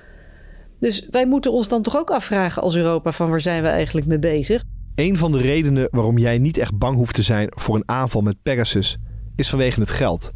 Dus 0.81 1.07
wij 1.11 1.27
moeten 1.27 1.53
ons 1.53 1.69
dan 1.69 1.83
toch 1.83 1.97
ook 1.97 2.11
afvragen 2.11 2.63
als 2.63 2.77
Europa 2.77 3.13
van 3.13 3.31
waar 3.31 3.41
zijn 3.41 3.63
we 3.63 3.69
eigenlijk 3.69 4.07
mee 4.07 4.19
bezig? 4.19 4.65
Een 4.95 5.17
van 5.17 5.33
de 5.33 5.39
redenen 5.39 5.89
waarom 5.91 6.19
jij 6.19 6.39
niet 6.39 6.59
echt 6.59 6.79
bang 6.79 6.97
hoeft 6.97 7.15
te 7.15 7.23
zijn 7.23 7.53
voor 7.55 7.75
een 7.75 7.89
aanval 7.89 8.21
met 8.21 8.43
Pegasus 8.43 8.97
is 9.37 9.51
vanwege 9.51 9.81
het 9.81 9.91
geld. 9.91 10.31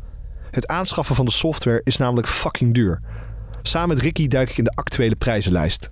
Het 0.51 0.66
aanschaffen 0.66 1.14
van 1.14 1.25
de 1.25 1.31
software 1.31 1.81
is 1.85 1.96
namelijk 1.96 2.29
fucking 2.29 2.75
duur. 2.75 3.01
Samen 3.62 3.88
met 3.88 4.05
Ricky 4.05 4.29
duik 4.29 4.51
ik 4.51 4.59
in 4.59 4.64
de 4.64 4.75
actuele 4.75 5.16
prijzenlijst. 5.16 5.90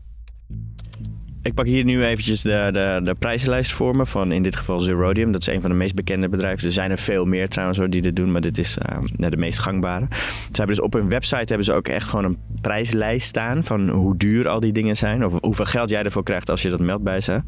Ik 1.43 1.55
pak 1.55 1.67
hier 1.67 1.85
nu 1.85 2.03
eventjes 2.03 2.43
de, 2.43 2.69
de, 2.73 3.01
de 3.05 3.15
prijzenlijst 3.15 3.73
voor 3.73 3.97
me 3.97 4.07
van 4.07 4.33
in 4.33 4.43
dit 4.43 4.57
geval 4.57 4.81
Zerodium. 4.81 5.33
Dat 5.33 5.41
is 5.41 5.47
een 5.47 5.61
van 5.61 5.71
de 5.71 5.77
meest 5.77 5.95
bekende 5.95 6.29
bedrijven. 6.29 6.67
Er 6.67 6.73
zijn 6.73 6.91
er 6.91 6.99
veel 6.99 7.25
meer 7.25 7.49
trouwens 7.49 7.81
die 7.89 8.03
dit 8.03 8.17
doen, 8.17 8.33
maar 8.33 8.41
dit 8.41 8.59
is 8.59 8.79
uh, 8.91 9.31
de 9.31 9.37
meest 9.37 9.59
gangbare. 9.59 10.07
Ze 10.11 10.53
hebben 10.53 10.77
dus 10.77 10.85
op 10.85 10.93
hun 10.93 11.09
website 11.09 11.45
hebben 11.47 11.65
ze 11.65 11.73
ook 11.73 11.89
echt 11.89 12.09
gewoon 12.09 12.25
een 12.25 12.39
prijslijst 12.61 13.27
staan 13.27 13.65
van 13.65 13.89
hoe 13.89 14.17
duur 14.17 14.49
al 14.49 14.61
die 14.61 14.73
dingen 14.73 14.97
zijn. 14.97 15.25
Of 15.25 15.33
hoeveel 15.41 15.65
geld 15.65 15.91
jij 15.91 16.03
ervoor 16.03 16.23
krijgt 16.23 16.51
als 16.51 16.63
je 16.63 16.69
dat 16.69 16.81
meldt 16.81 17.05
bij 17.05 17.21
ze. 17.21 17.43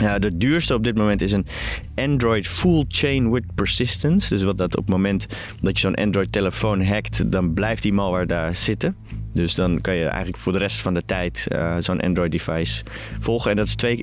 Ja, 0.00 0.18
de 0.18 0.36
duurste 0.36 0.74
op 0.74 0.82
dit 0.82 0.96
moment 0.96 1.22
is 1.22 1.32
een 1.32 1.46
Android 1.94 2.48
Full 2.48 2.84
Chain 2.88 3.30
with 3.30 3.54
Persistence. 3.54 4.28
Dus 4.28 4.42
wat 4.42 4.58
dat 4.58 4.76
op 4.76 4.84
het 4.84 4.94
moment 4.94 5.26
dat 5.60 5.72
je 5.74 5.80
zo'n 5.80 5.94
Android 5.94 6.32
telefoon 6.32 6.84
hackt, 6.84 7.32
dan 7.32 7.54
blijft 7.54 7.82
die 7.82 7.92
malware 7.92 8.26
daar 8.26 8.56
zitten. 8.56 8.96
Dus 9.32 9.54
dan 9.54 9.80
kan 9.80 9.94
je 9.94 10.04
eigenlijk 10.04 10.36
voor 10.36 10.52
de 10.52 10.58
rest 10.58 10.80
van 10.80 10.94
de 10.94 11.04
tijd 11.04 11.48
uh, 11.52 11.76
zo'n 11.78 12.00
Android 12.00 12.32
device 12.32 12.84
volgen. 13.18 13.50
En 13.50 13.56
dat 13.56 13.66
is 13.66 14.00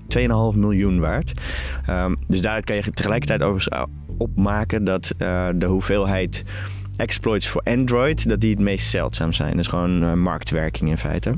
2,5 0.54 0.58
miljoen 0.58 1.00
waard. 1.00 1.32
Um, 1.90 2.16
dus 2.28 2.42
daaruit 2.42 2.66
kan 2.66 2.76
je 2.76 2.90
tegelijkertijd 2.90 3.44
overigens 3.44 3.88
opmaken 4.18 4.84
dat 4.84 5.14
uh, 5.18 5.48
de 5.56 5.66
hoeveelheid 5.66 6.44
exploits 6.96 7.48
voor 7.48 7.62
Android, 7.64 8.30
dat 8.30 8.42
die 8.42 8.50
het 8.50 8.60
meest 8.60 8.90
zeldzaam 8.90 9.34
zijn. 9.34 9.60
Is 9.60 9.68
gewoon 9.68 10.20
marktwerking 10.20 10.90
in 10.90 10.98
feite. 10.98 11.36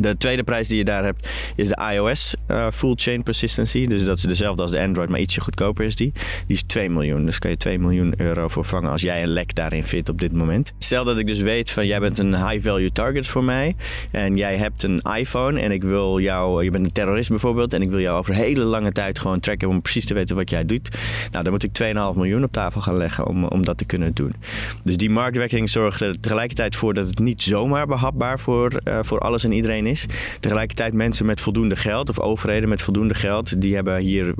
De 0.00 0.16
tweede 0.16 0.42
prijs 0.42 0.68
die 0.68 0.76
je 0.76 0.84
daar 0.84 1.04
hebt 1.04 1.28
is 1.56 1.68
de 1.68 1.90
iOS 1.94 2.34
uh, 2.48 2.66
Full 2.72 2.92
Chain 2.96 3.22
Persistency. 3.22 3.86
Dus 3.86 4.04
dat 4.04 4.16
is 4.16 4.22
dezelfde 4.22 4.62
als 4.62 4.70
de 4.70 4.80
Android, 4.80 5.08
maar 5.08 5.20
ietsje 5.20 5.40
goedkoper 5.40 5.84
is 5.84 5.96
die. 5.96 6.12
Die 6.46 6.56
is 6.56 6.62
2 6.62 6.90
miljoen. 6.90 7.24
Dus 7.24 7.38
kan 7.38 7.50
je 7.50 7.56
2 7.56 7.78
miljoen 7.78 8.14
euro 8.16 8.48
voor 8.48 8.64
vangen 8.64 8.90
als 8.90 9.02
jij 9.02 9.22
een 9.22 9.28
lek 9.28 9.54
daarin 9.54 9.84
vindt 9.84 10.08
op 10.08 10.20
dit 10.20 10.32
moment. 10.32 10.72
Stel 10.78 11.04
dat 11.04 11.18
ik 11.18 11.26
dus 11.26 11.38
weet 11.38 11.70
van 11.70 11.86
jij 11.86 12.00
bent 12.00 12.18
een 12.18 12.48
high 12.48 12.66
value 12.66 12.92
target 12.92 13.26
voor 13.26 13.44
mij. 13.44 13.76
En 14.10 14.36
jij 14.36 14.56
hebt 14.56 14.82
een 14.82 15.00
iPhone 15.16 15.60
en 15.60 15.70
ik 15.70 15.82
wil 15.82 16.20
jou, 16.20 16.64
je 16.64 16.70
bent 16.70 16.84
een 16.84 16.92
terrorist 16.92 17.28
bijvoorbeeld. 17.28 17.74
En 17.74 17.82
ik 17.82 17.90
wil 17.90 18.00
jou 18.00 18.18
over 18.18 18.34
hele 18.34 18.64
lange 18.64 18.92
tijd 18.92 19.18
gewoon 19.18 19.40
tracken 19.40 19.68
om 19.68 19.82
precies 19.82 20.06
te 20.06 20.14
weten 20.14 20.36
wat 20.36 20.50
jij 20.50 20.66
doet. 20.66 20.98
Nou, 21.30 21.44
dan 21.44 21.52
moet 21.52 21.64
ik 21.64 21.70
2,5 21.82 21.88
miljoen 22.16 22.44
op 22.44 22.52
tafel 22.52 22.80
gaan 22.80 22.96
leggen 22.96 23.26
om, 23.26 23.44
om 23.44 23.64
dat 23.64 23.78
te 23.78 23.84
kunnen 23.84 24.14
doen. 24.14 24.34
Dus 24.82 24.96
die 24.96 25.10
marktwerking 25.10 25.70
zorgt 25.70 26.00
er 26.00 26.20
tegelijkertijd 26.20 26.76
voor 26.76 26.94
dat 26.94 27.06
het 27.06 27.18
niet 27.18 27.42
zomaar 27.42 27.86
behapbaar 27.86 28.40
voor, 28.40 28.80
uh, 28.84 28.98
voor 29.02 29.18
alles 29.18 29.44
en 29.44 29.52
iedereen 29.52 29.81
is. 29.86 30.06
Tegelijkertijd 30.40 30.92
mensen 30.92 31.26
met 31.26 31.40
voldoende 31.40 31.76
geld 31.76 32.08
of 32.08 32.20
overheden 32.20 32.68
met 32.68 32.82
voldoende 32.82 33.14
geld, 33.14 33.60
die 33.60 33.74
hebben 33.74 33.96
hier 33.98 34.34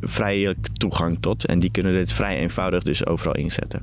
vrij 0.00 0.54
toegang 0.72 1.18
tot. 1.20 1.44
En 1.44 1.58
die 1.58 1.70
kunnen 1.70 1.92
dit 1.92 2.12
vrij 2.12 2.36
eenvoudig 2.36 2.82
dus 2.82 3.06
overal 3.06 3.34
inzetten. 3.34 3.82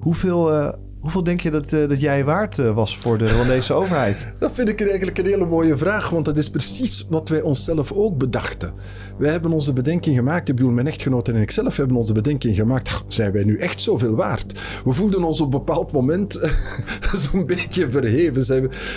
Hoeveel, 0.00 0.52
uh, 0.52 0.72
hoeveel 1.06 1.24
denk 1.24 1.40
je 1.40 1.50
dat, 1.50 1.72
uh, 1.72 1.88
dat 1.88 2.00
jij 2.00 2.24
waard 2.24 2.58
uh, 2.58 2.74
was 2.74 2.98
voor 2.98 3.18
de 3.18 3.26
Rwandese 3.26 3.72
overheid? 3.72 4.26
Dat 4.38 4.52
vind 4.52 4.68
ik 4.68 4.80
eigenlijk 4.80 5.18
een 5.18 5.26
hele 5.26 5.46
mooie 5.46 5.76
vraag, 5.76 6.10
want 6.10 6.24
dat 6.24 6.36
is 6.36 6.50
precies 6.50 7.06
wat 7.10 7.28
wij 7.28 7.40
onszelf 7.40 7.92
ook 7.92 8.18
bedachten. 8.18 8.72
Wij 9.18 9.30
hebben 9.30 9.52
onze 9.52 9.72
bedenking 9.72 10.16
gemaakt, 10.16 10.48
ik 10.48 10.54
bedoel 10.54 10.70
mijn 10.70 10.86
echtgenoten 10.86 11.34
en 11.34 11.40
ikzelf 11.40 11.76
hebben 11.76 11.96
onze 11.96 12.12
bedenking 12.12 12.56
gemaakt. 12.56 13.04
Zijn 13.08 13.32
wij 13.32 13.44
nu 13.44 13.56
echt 13.56 13.80
zoveel 13.80 14.14
waard? 14.14 14.60
We 14.84 14.92
voelden 14.92 15.24
ons 15.24 15.40
op 15.40 15.46
een 15.52 15.58
bepaald 15.58 15.92
moment 15.92 16.32
zo'n 17.30 17.46
beetje 17.46 17.90
verheven. 17.90 18.44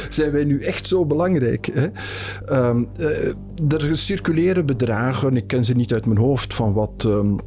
Zijn, 0.09 0.31
wij 0.31 0.43
nu 0.43 0.59
echt 0.59 0.87
zo 0.87 1.05
belangrijk? 1.05 1.69
Hè? 1.73 1.87
Um, 2.69 2.89
er 3.67 3.97
circuleren 3.97 4.65
bedragen, 4.65 5.37
ik 5.37 5.47
ken 5.47 5.65
ze 5.65 5.73
niet 5.73 5.93
uit 5.93 6.05
mijn 6.05 6.19
hoofd, 6.19 6.53
van 6.53 6.73
wat... 6.73 7.03
Um, 7.07 7.39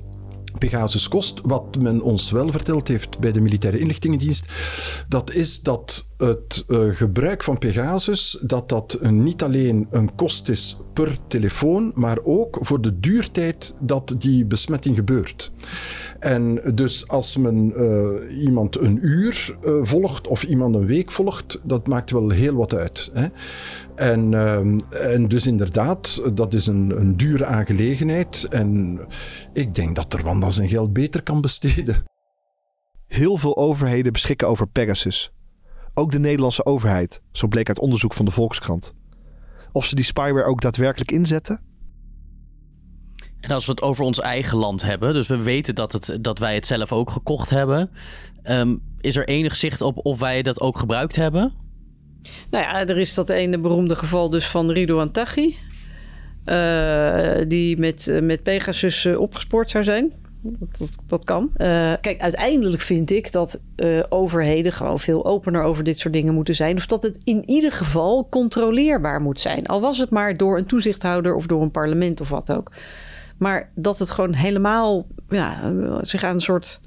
Pegasus 0.59 1.09
kost. 1.09 1.41
Wat 1.45 1.79
men 1.79 2.03
ons 2.03 2.31
wel 2.31 2.51
verteld 2.51 2.89
heeft 2.89 3.19
bij 3.19 3.33
de 3.33 3.41
militaire 3.41 3.79
inlichtingendienst, 3.79 4.47
dat 5.09 5.35
is 5.35 5.61
dat 5.61 6.07
het 6.17 6.65
uh, 6.69 6.95
gebruik 6.95 7.43
van 7.43 7.59
Pegasus, 7.59 8.39
dat 8.43 8.69
dat 8.69 8.99
een, 9.01 9.23
niet 9.23 9.43
alleen 9.43 9.87
een 9.91 10.15
kost 10.15 10.49
is 10.49 10.81
per 10.93 11.19
telefoon, 11.29 11.93
maar 11.95 12.19
ook 12.23 12.59
voor 12.61 12.81
de 12.81 13.01
duurtijd 13.01 13.75
dat 13.81 14.15
die 14.19 14.45
besmetting 14.45 14.97
gebeurt. 14.97 15.53
En 16.23 16.61
dus 16.75 17.09
als 17.09 17.37
men 17.37 17.73
uh, 17.77 18.43
iemand 18.43 18.79
een 18.79 18.99
uur 19.01 19.57
uh, 19.65 19.79
volgt 19.83 20.27
of 20.27 20.43
iemand 20.43 20.75
een 20.75 20.87
week 20.87 21.11
volgt, 21.11 21.61
dat 21.63 21.87
maakt 21.87 22.11
wel 22.11 22.31
heel 22.31 22.55
wat 22.55 22.75
uit. 22.75 23.11
Hè? 23.13 23.27
En, 23.95 24.33
uh, 24.33 24.57
en 25.15 25.29
dus 25.29 25.47
inderdaad, 25.47 26.23
dat 26.35 26.55
is 26.55 26.67
een, 26.67 27.01
een 27.01 27.17
dure 27.17 27.45
aangelegenheid. 27.45 28.47
En 28.51 29.01
ik 29.53 29.75
denk 29.75 29.97
dat 29.97 30.15
Rwanda 30.15 30.51
zijn 30.51 30.69
geld 30.69 30.93
beter 30.93 31.23
kan 31.23 31.41
besteden. 31.41 31.97
Heel 33.07 33.37
veel 33.39 33.57
overheden 33.57 34.13
beschikken 34.13 34.49
over 34.49 34.67
Pegasus. 34.67 35.33
Ook 35.95 36.11
de 36.11 36.19
Nederlandse 36.19 36.67
overheid, 36.67 37.23
zo 37.33 37.47
bleek 37.47 37.69
uit 37.69 37.79
onderzoek 37.79 38.15
van 38.15 38.25
de 38.25 38.31
Volkskrant. 38.31 38.95
Of 39.73 39.85
ze 39.85 39.95
die 39.95 40.05
spyware 40.05 40.45
ook 40.45 40.61
daadwerkelijk 40.61 41.11
inzetten? 41.11 41.72
En 43.43 43.51
als 43.51 43.65
we 43.65 43.71
het 43.71 43.83
over 43.83 44.05
ons 44.05 44.21
eigen 44.21 44.59
land 44.59 44.83
hebben, 44.83 45.15
dus 45.15 45.27
we 45.27 45.43
weten 45.43 45.75
dat, 45.75 45.93
het, 45.93 46.19
dat 46.21 46.39
wij 46.39 46.55
het 46.55 46.67
zelf 46.67 46.93
ook 46.93 47.11
gekocht 47.11 47.51
hebben. 47.51 47.91
Um, 48.45 48.83
is 49.01 49.17
er 49.17 49.29
enig 49.29 49.57
zicht 49.57 49.81
op 49.81 50.07
of 50.07 50.21
wij 50.21 50.43
dat 50.43 50.61
ook 50.61 50.79
gebruikt 50.79 51.17
hebben? 51.17 51.53
Nou 52.51 52.65
ja, 52.65 52.87
er 52.87 52.99
is 52.99 53.15
dat 53.15 53.31
ene 53.31 53.59
beroemde 53.59 53.97
geval 53.97 54.31
dus 54.31 54.47
van 54.47 54.71
Ridouan 54.71 55.11
Taghi. 55.11 55.55
Uh, 56.45 57.49
die 57.49 57.79
met, 57.79 58.19
met 58.23 58.43
Pegasus 58.43 59.05
uh, 59.05 59.21
opgespoord 59.21 59.71
zou 59.71 59.85
zijn. 59.85 60.13
Dat, 60.41 60.79
dat, 60.79 60.99
dat 61.07 61.25
kan. 61.25 61.51
Uh, 61.53 61.93
kijk, 62.01 62.21
uiteindelijk 62.21 62.83
vind 62.83 63.11
ik 63.11 63.33
dat 63.33 63.61
overheden 64.09 64.73
gewoon 64.73 65.01
veel 65.01 65.25
opener 65.25 65.63
over 65.63 65.85
dit 65.85 65.99
soort 65.99 66.15
dingen 66.15 66.35
moeten 66.35 66.55
zijn. 66.55 66.77
Of 66.77 66.87
dat 66.87 67.03
het 67.03 67.21
in 67.25 67.43
ieder 67.51 67.73
geval 67.73 68.29
controleerbaar 68.29 69.21
moet 69.21 69.41
zijn. 69.41 69.67
Al 69.67 69.81
was 69.81 69.99
het 69.99 70.11
maar 70.11 70.37
door 70.37 70.59
een 70.59 70.67
toezichthouder 70.67 71.35
of 71.35 71.47
door 71.47 71.63
een 71.63 71.71
parlement 71.71 72.21
of 72.21 72.29
wat 72.29 72.53
ook. 72.53 72.71
Maar 73.43 73.71
dat 73.75 73.99
het 73.99 74.11
gewoon 74.11 74.35
helemaal 74.35 75.07
ja, 75.29 75.73
zich 76.01 76.25
aan 76.25 76.35
een 76.35 76.41
soort 76.41 76.81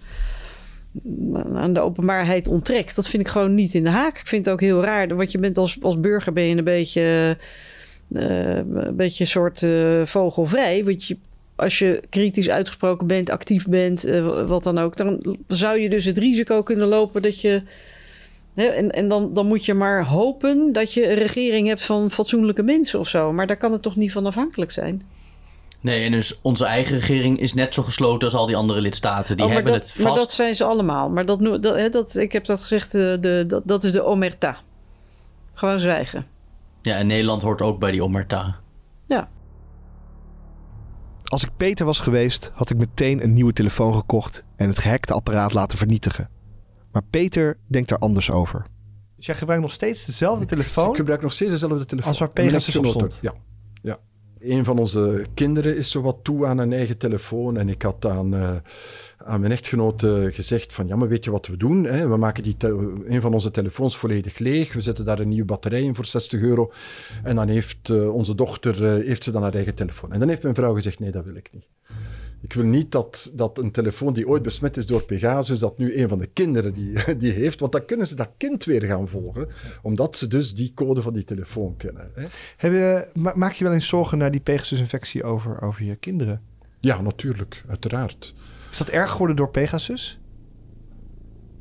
aan 1.53 1.73
de 1.73 1.79
openbaarheid 1.79 2.47
onttrekt. 2.47 2.95
Dat 2.95 3.07
vind 3.07 3.23
ik 3.23 3.29
gewoon 3.29 3.53
niet 3.53 3.73
in 3.73 3.83
de 3.83 3.89
haak. 3.89 4.17
Ik 4.17 4.27
vind 4.27 4.45
het 4.45 4.53
ook 4.53 4.61
heel 4.61 4.83
raar. 4.83 5.15
Want 5.15 5.31
je 5.31 5.39
bent 5.39 5.57
als, 5.57 5.77
als 5.81 5.99
burger 5.99 6.33
ben 6.33 6.43
je 6.43 6.57
een 6.57 6.63
beetje, 6.63 7.37
uh, 8.09 8.55
een 8.55 8.95
beetje 8.95 9.25
soort 9.25 9.61
uh, 9.61 10.05
vogelvrij. 10.05 10.85
Want 10.85 11.05
je, 11.05 11.17
als 11.55 11.79
je 11.79 12.03
kritisch 12.09 12.49
uitgesproken 12.49 13.07
bent, 13.07 13.29
actief 13.29 13.67
bent, 13.67 14.05
uh, 14.05 14.47
wat 14.47 14.63
dan 14.63 14.77
ook, 14.77 14.97
dan 14.97 15.35
zou 15.47 15.79
je 15.79 15.89
dus 15.89 16.05
het 16.05 16.17
risico 16.17 16.63
kunnen 16.63 16.87
lopen 16.87 17.21
dat 17.21 17.41
je. 17.41 17.61
Hè, 18.53 18.65
en 18.65 18.91
en 18.91 19.07
dan, 19.07 19.33
dan 19.33 19.47
moet 19.47 19.65
je 19.65 19.73
maar 19.73 20.05
hopen 20.05 20.73
dat 20.73 20.93
je 20.93 21.09
een 21.09 21.17
regering 21.17 21.67
hebt 21.67 21.85
van 21.85 22.11
fatsoenlijke 22.11 22.63
mensen 22.63 22.99
of 22.99 23.07
zo. 23.07 23.33
Maar 23.33 23.47
daar 23.47 23.57
kan 23.57 23.71
het 23.71 23.81
toch 23.81 23.95
niet 23.95 24.11
van 24.11 24.25
afhankelijk 24.25 24.71
zijn? 24.71 25.01
Nee, 25.85 26.05
en 26.05 26.11
dus 26.11 26.39
onze 26.41 26.65
eigen 26.65 26.97
regering 26.97 27.39
is 27.39 27.53
net 27.53 27.73
zo 27.73 27.83
gesloten 27.83 28.27
als 28.27 28.37
al 28.37 28.45
die 28.45 28.55
andere 28.55 28.81
lidstaten. 28.81 29.37
Die 29.37 29.45
oh, 29.45 29.51
hebben 29.51 29.73
dat, 29.73 29.81
het 29.81 29.91
vast. 29.91 30.03
Maar 30.03 30.15
dat 30.15 30.31
zijn 30.31 30.55
ze 30.55 30.63
allemaal. 30.63 31.09
Maar 31.09 31.25
dat, 31.25 31.39
dat, 31.61 31.91
dat, 31.91 32.15
ik 32.15 32.31
heb 32.31 32.45
dat 32.45 32.61
gezegd, 32.61 32.91
de, 32.91 33.17
de, 33.21 33.43
dat, 33.47 33.61
dat 33.65 33.83
is 33.83 33.91
de 33.91 34.03
omerta. 34.03 34.57
Gewoon 35.53 35.79
zwijgen. 35.79 36.27
Ja, 36.81 36.95
en 36.95 37.07
Nederland 37.07 37.41
hoort 37.41 37.61
ook 37.61 37.79
bij 37.79 37.91
die 37.91 38.03
omerta. 38.03 38.55
Ja. 39.05 39.29
Als 41.23 41.43
ik 41.43 41.49
Peter 41.57 41.85
was 41.85 41.99
geweest, 41.99 42.51
had 42.53 42.69
ik 42.69 42.77
meteen 42.77 43.23
een 43.23 43.33
nieuwe 43.33 43.53
telefoon 43.53 43.93
gekocht 43.93 44.43
en 44.55 44.67
het 44.67 44.77
gehackte 44.79 45.13
apparaat 45.13 45.53
laten 45.53 45.77
vernietigen. 45.77 46.29
Maar 46.91 47.03
Peter 47.09 47.57
denkt 47.67 47.91
er 47.91 47.97
anders 47.97 48.31
over. 48.31 48.65
Dus 49.15 49.25
jij 49.25 49.35
gebruikt 49.35 49.63
nog 49.63 49.73
steeds 49.73 50.05
dezelfde 50.05 50.45
telefoon? 50.45 50.89
Ik 50.89 50.95
gebruik 50.95 51.21
nog 51.21 51.33
steeds 51.33 51.51
dezelfde 51.51 51.85
telefoon. 51.85 52.09
Als 52.09 52.19
waar 52.19 52.29
Pegasus 52.29 52.75
op 52.75 52.85
stond? 52.85 53.19
Ja. 53.21 53.33
Een 54.49 54.63
van 54.63 54.77
onze 54.79 55.25
kinderen 55.33 55.77
is 55.77 55.91
zo 55.91 56.01
wat 56.01 56.17
toe 56.21 56.45
aan 56.45 56.57
een 56.57 56.73
eigen 56.73 56.97
telefoon. 56.97 57.57
En 57.57 57.69
ik 57.69 57.81
had 57.81 58.05
aan, 58.05 58.35
uh, 58.35 58.49
aan 59.17 59.39
mijn 59.39 59.51
echtgenoot 59.51 60.03
uh, 60.03 60.33
gezegd 60.33 60.73
van... 60.73 60.87
Ja, 60.87 60.95
maar 60.95 61.07
weet 61.07 61.23
je 61.23 61.31
wat 61.31 61.47
we 61.47 61.57
doen? 61.57 61.83
Hè? 61.83 62.07
We 62.07 62.17
maken 62.17 62.43
die 62.43 62.55
een 63.07 63.21
van 63.21 63.33
onze 63.33 63.51
telefoons 63.51 63.97
volledig 63.97 64.37
leeg. 64.37 64.73
We 64.73 64.81
zetten 64.81 65.05
daar 65.05 65.19
een 65.19 65.27
nieuwe 65.27 65.45
batterij 65.45 65.81
in 65.81 65.95
voor 65.95 66.05
60 66.05 66.41
euro. 66.41 66.71
En 67.23 67.35
dan 67.35 67.47
heeft 67.47 67.89
uh, 67.89 68.13
onze 68.13 68.35
dochter 68.35 68.83
heeft 68.83 69.23
ze 69.23 69.31
dan 69.31 69.41
haar 69.41 69.53
eigen 69.53 69.75
telefoon. 69.75 70.11
En 70.11 70.19
dan 70.19 70.27
heeft 70.27 70.43
mijn 70.43 70.55
vrouw 70.55 70.73
gezegd, 70.73 70.99
nee, 70.99 71.11
dat 71.11 71.25
wil 71.25 71.35
ik 71.35 71.49
niet. 71.51 71.67
Ik 72.41 72.53
wil 72.53 72.63
niet 72.63 72.91
dat, 72.91 73.31
dat 73.33 73.57
een 73.57 73.71
telefoon 73.71 74.13
die 74.13 74.27
ooit 74.27 74.41
besmet 74.41 74.77
is 74.77 74.85
door 74.85 75.03
Pegasus, 75.03 75.59
dat 75.59 75.77
nu 75.77 75.97
een 76.01 76.09
van 76.09 76.19
de 76.19 76.27
kinderen 76.33 76.73
die, 76.73 76.93
die 77.17 77.31
heeft. 77.31 77.59
Want 77.59 77.71
dan 77.71 77.85
kunnen 77.85 78.07
ze 78.07 78.15
dat 78.15 78.29
kind 78.37 78.63
weer 78.63 78.83
gaan 78.83 79.07
volgen, 79.07 79.47
omdat 79.81 80.15
ze 80.17 80.27
dus 80.27 80.55
die 80.55 80.71
code 80.75 81.01
van 81.01 81.13
die 81.13 81.23
telefoon 81.23 81.75
kennen. 81.77 82.09
Hè. 82.13 82.25
Heb 82.57 82.71
je, 82.71 83.07
maak 83.35 83.51
je 83.51 83.63
wel 83.63 83.73
eens 83.73 83.87
zorgen 83.87 84.17
naar 84.17 84.31
die 84.31 84.41
Pegasus-infectie 84.41 85.23
over, 85.23 85.61
over 85.61 85.83
je 85.83 85.95
kinderen? 85.95 86.41
Ja, 86.79 87.01
natuurlijk, 87.01 87.63
uiteraard. 87.67 88.33
Is 88.71 88.77
dat 88.77 88.89
erg 88.89 89.11
geworden 89.11 89.35
door 89.35 89.49
Pegasus? 89.49 90.19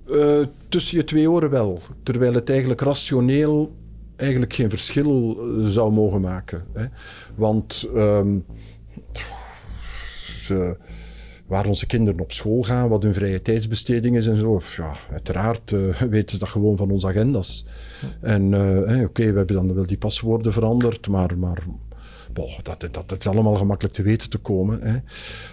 Uh, 0.07 0.47
tussen 0.69 0.97
je 0.97 1.05
twee 1.05 1.31
oren 1.31 1.51
wel. 1.51 1.81
Terwijl 2.03 2.35
het 2.35 2.51
eigenlijk 2.51 2.81
rationeel 2.81 3.75
eigenlijk 4.17 4.53
geen 4.53 4.71
verschil 4.71 5.39
zou 5.67 5.93
mogen 5.93 6.21
maken. 6.21 6.65
Hè. 6.73 6.85
Want... 7.35 7.89
Um, 7.95 8.45
uh, 10.51 10.71
waar 11.47 11.67
onze 11.67 11.87
kinderen 11.87 12.21
op 12.21 12.33
school 12.33 12.63
gaan, 12.63 12.89
wat 12.89 13.03
hun 13.03 13.15
vrije 13.15 13.43
tijdsbesteding 13.43 14.17
is 14.17 14.27
en 14.27 14.37
zo. 14.37 14.61
Ja, 14.77 14.95
uiteraard 15.11 15.71
uh, 15.71 16.01
weten 16.17 16.31
ze 16.31 16.39
dat 16.39 16.49
gewoon 16.49 16.77
van 16.77 16.91
onze 16.91 17.07
agendas. 17.07 17.67
En 18.21 18.53
uh, 18.53 19.05
oké, 19.05 19.31
we 19.31 19.39
hebben 19.39 19.57
dan 19.57 19.75
wel 19.75 19.87
die 19.87 19.99
paswoorden 19.99 20.53
veranderd, 20.53 21.09
maar, 21.09 21.39
maar 21.39 21.63
dat, 22.63 22.81
dat, 22.81 23.09
dat 23.09 23.19
is 23.19 23.27
allemaal 23.27 23.57
gemakkelijk 23.57 23.95
te 23.95 24.03
weten 24.03 24.31
te 24.31 24.39
komen. 24.39 24.81
Hè. 24.83 24.99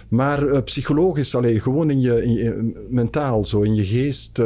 Maar 0.08 0.62
psychologisch, 0.62 1.34
allee, 1.34 1.60
gewoon 1.60 1.90
in 1.90 2.00
je, 2.00 2.24
in 2.24 2.76
mentaal, 2.88 3.46
zo 3.46 3.60
in 3.60 3.74
je 3.74 3.84
geest, 3.84 4.42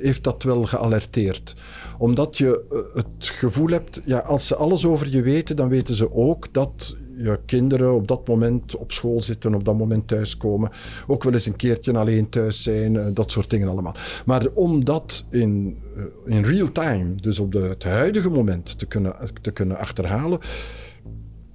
heeft 0.00 0.24
dat 0.24 0.42
wel 0.42 0.64
gealerteerd 0.64 1.54
omdat 2.00 2.38
je 2.38 2.64
het 2.94 3.06
gevoel 3.18 3.68
hebt, 3.68 4.00
ja, 4.04 4.18
als 4.18 4.46
ze 4.46 4.56
alles 4.56 4.86
over 4.86 5.08
je 5.08 5.22
weten, 5.22 5.56
dan 5.56 5.68
weten 5.68 5.94
ze 5.94 6.12
ook 6.12 6.52
dat 6.52 6.96
je 7.22 7.40
kinderen 7.46 7.94
op 7.94 8.08
dat 8.08 8.28
moment 8.28 8.76
op 8.76 8.92
school 8.92 9.22
zitten, 9.22 9.54
op 9.54 9.64
dat 9.64 9.78
moment 9.78 10.08
thuiskomen. 10.08 10.70
Ook 11.06 11.22
wel 11.24 11.32
eens 11.32 11.46
een 11.46 11.56
keertje 11.56 11.98
alleen 11.98 12.28
thuis 12.28 12.62
zijn, 12.62 12.96
eh, 12.96 13.06
dat 13.14 13.30
soort 13.30 13.50
dingen 13.50 13.68
allemaal. 13.68 13.94
Maar 14.26 14.46
om 14.54 14.84
dat 14.84 15.24
in, 15.30 15.78
eh, 15.96 16.36
in 16.36 16.44
real 16.44 16.72
time, 16.72 17.14
dus 17.14 17.38
op 17.38 17.52
de, 17.52 17.58
het 17.58 17.84
huidige 17.84 18.28
moment, 18.28 18.78
te 18.78 18.86
kunnen, 18.86 19.16
te 19.42 19.50
kunnen 19.50 19.76
achterhalen, 19.76 20.38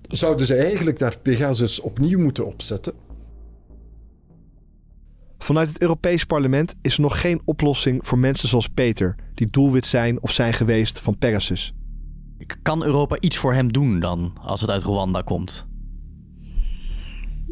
zouden 0.08 0.46
ze 0.46 0.56
eigenlijk 0.56 1.00
daar 1.00 1.20
Pegasus 1.22 1.80
opnieuw 1.80 2.20
moeten 2.20 2.46
opzetten. 2.46 2.94
Vanuit 5.38 5.68
het 5.68 5.82
Europees 5.82 6.24
Parlement 6.24 6.76
is 6.82 6.96
er 6.96 7.02
nog 7.02 7.22
geen 7.22 7.42
oplossing 7.46 8.08
voor 8.08 8.18
mensen 8.18 8.48
zoals 8.48 8.68
Peter, 8.68 9.16
die 9.34 9.48
doelwit 9.48 9.86
zijn 9.86 10.22
of 10.22 10.32
zijn 10.32 10.54
geweest 10.54 11.00
van 11.00 11.18
Pegasus. 11.18 11.74
Kan 12.62 12.84
Europa 12.84 13.18
iets 13.20 13.38
voor 13.38 13.54
hem 13.54 13.74
doen 13.74 14.00
dan, 14.00 14.34
als 14.42 14.62
het 14.62 14.70
uit 14.70 14.84
Rwanda 14.84 15.22
komt? 15.22 15.66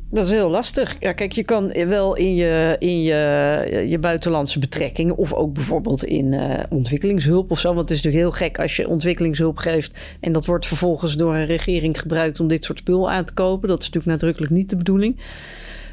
Dat 0.10 0.26
is 0.26 0.32
heel 0.32 0.50
lastig. 0.50 0.96
Ja, 1.00 1.14
kijk, 1.14 1.32
je 1.32 1.44
kan 1.44 1.72
wel 1.88 2.16
in 2.16 2.36
je, 2.36 2.76
in 2.80 3.02
je, 3.02 3.86
je 3.90 4.00
buitenlandse 4.00 4.60
betrekkingen... 4.60 5.18
of 5.18 5.34
ook 5.34 5.54
bijvoorbeeld 5.54 6.04
in 6.04 6.34
eh, 6.34 6.64
ontwikkelingshulp 6.70 7.52
of 7.52 7.60
zo... 7.60 7.68
want 7.68 7.90
het 7.90 7.98
is 7.98 8.04
natuurlijk 8.04 8.24
heel 8.24 8.48
gek 8.48 8.60
als 8.60 8.76
je 8.76 8.88
ontwikkelingshulp 8.88 9.58
geeft... 9.58 10.18
en 10.20 10.32
dat 10.32 10.46
wordt 10.46 10.66
vervolgens 10.66 11.16
door 11.16 11.36
een 11.36 11.46
regering 11.46 12.00
gebruikt... 12.00 12.40
om 12.40 12.48
dit 12.48 12.64
soort 12.64 12.78
spul 12.78 13.12
aan 13.12 13.26
te 13.26 13.34
kopen. 13.34 13.68
Dat 13.68 13.82
is 13.82 13.86
natuurlijk 13.86 14.14
nadrukkelijk 14.14 14.52
niet 14.52 14.70
de 14.70 14.78
bedoeling. 14.78 15.20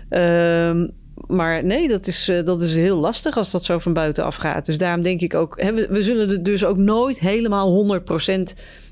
Ehm 0.08 0.86
maar 1.26 1.64
nee, 1.64 1.88
dat 1.88 2.06
is, 2.06 2.28
uh, 2.28 2.44
dat 2.44 2.62
is 2.62 2.74
heel 2.74 2.98
lastig 2.98 3.36
als 3.36 3.50
dat 3.50 3.64
zo 3.64 3.78
van 3.78 3.92
buitenaf 3.92 4.36
gaat. 4.36 4.66
Dus 4.66 4.78
daarom 4.78 5.02
denk 5.02 5.20
ik 5.20 5.34
ook, 5.34 5.54
we, 5.54 5.86
we, 5.90 6.02
zullen 6.02 6.28
het 6.28 6.44
dus 6.44 6.64
ook 6.64 6.76
nooit 6.76 7.18
helemaal 7.18 8.00
100% 8.00 8.42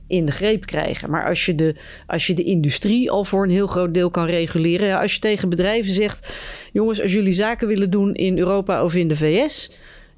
in 0.08 0.24
de 0.24 0.32
greep 0.32 0.66
krijgen. 0.66 1.10
Maar 1.10 1.26
als 1.26 1.46
je, 1.46 1.54
de, 1.54 1.74
als 2.06 2.26
je 2.26 2.34
de 2.34 2.42
industrie 2.42 3.10
al 3.10 3.24
voor 3.24 3.44
een 3.44 3.50
heel 3.50 3.66
groot 3.66 3.94
deel 3.94 4.10
kan 4.10 4.26
reguleren. 4.26 4.98
Als 5.00 5.14
je 5.14 5.20
tegen 5.20 5.48
bedrijven 5.48 5.92
zegt: 5.92 6.32
jongens, 6.72 7.02
als 7.02 7.12
jullie 7.12 7.32
zaken 7.32 7.68
willen 7.68 7.90
doen 7.90 8.14
in 8.14 8.38
Europa 8.38 8.84
of 8.84 8.94
in 8.94 9.08
de 9.08 9.16
VS. 9.16 9.70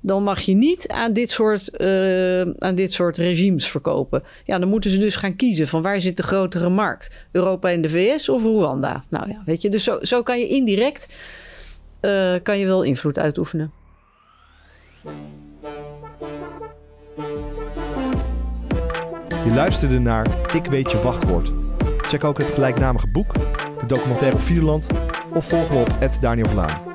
Dan 0.03 0.23
mag 0.23 0.41
je 0.41 0.55
niet 0.55 0.89
aan 0.89 1.13
dit, 1.13 1.31
soort, 1.31 1.71
uh, 1.81 2.41
aan 2.41 2.75
dit 2.75 2.93
soort 2.93 3.17
regimes 3.17 3.69
verkopen. 3.69 4.23
Ja, 4.45 4.59
dan 4.59 4.69
moeten 4.69 4.91
ze 4.91 4.99
dus 4.99 5.17
gaan 5.17 5.37
kiezen 5.37 5.69
van 5.69 5.83
waar 5.83 6.01
zit 6.01 6.17
de 6.17 6.23
grotere 6.23 6.69
markt? 6.69 7.27
Europa 7.33 7.71
en 7.71 7.81
de 7.81 7.89
VS 7.89 8.29
of 8.29 8.43
Rwanda? 8.43 9.05
Nou 9.09 9.29
ja, 9.29 9.43
weet 9.45 9.63
je, 9.63 9.69
dus 9.69 9.85
zo, 9.85 9.99
zo 10.03 10.23
kan 10.23 10.41
je 10.41 10.49
indirect 10.49 11.19
uh, 12.01 12.35
kan 12.43 12.59
je 12.59 12.67
wel 12.67 12.83
invloed 12.83 13.19
uitoefenen. 13.19 13.73
Je 19.45 19.53
luisterde 19.55 19.99
naar 19.99 20.27
Ik 20.55 20.67
weet 20.67 20.91
je 20.91 21.01
wachtwoord. 21.01 21.53
Check 21.99 22.25
ook 22.25 22.39
het 22.39 22.51
gelijknamige 22.51 23.07
boek, 23.07 23.33
de 23.81 23.87
documentaire 23.87 24.37
op 24.37 24.43
Videoland 24.43 24.87
of 25.35 25.49
volg 25.49 25.71
me 25.71 25.79
op 25.79 25.91
Daniel 26.21 26.49
Vlaan. 26.49 26.90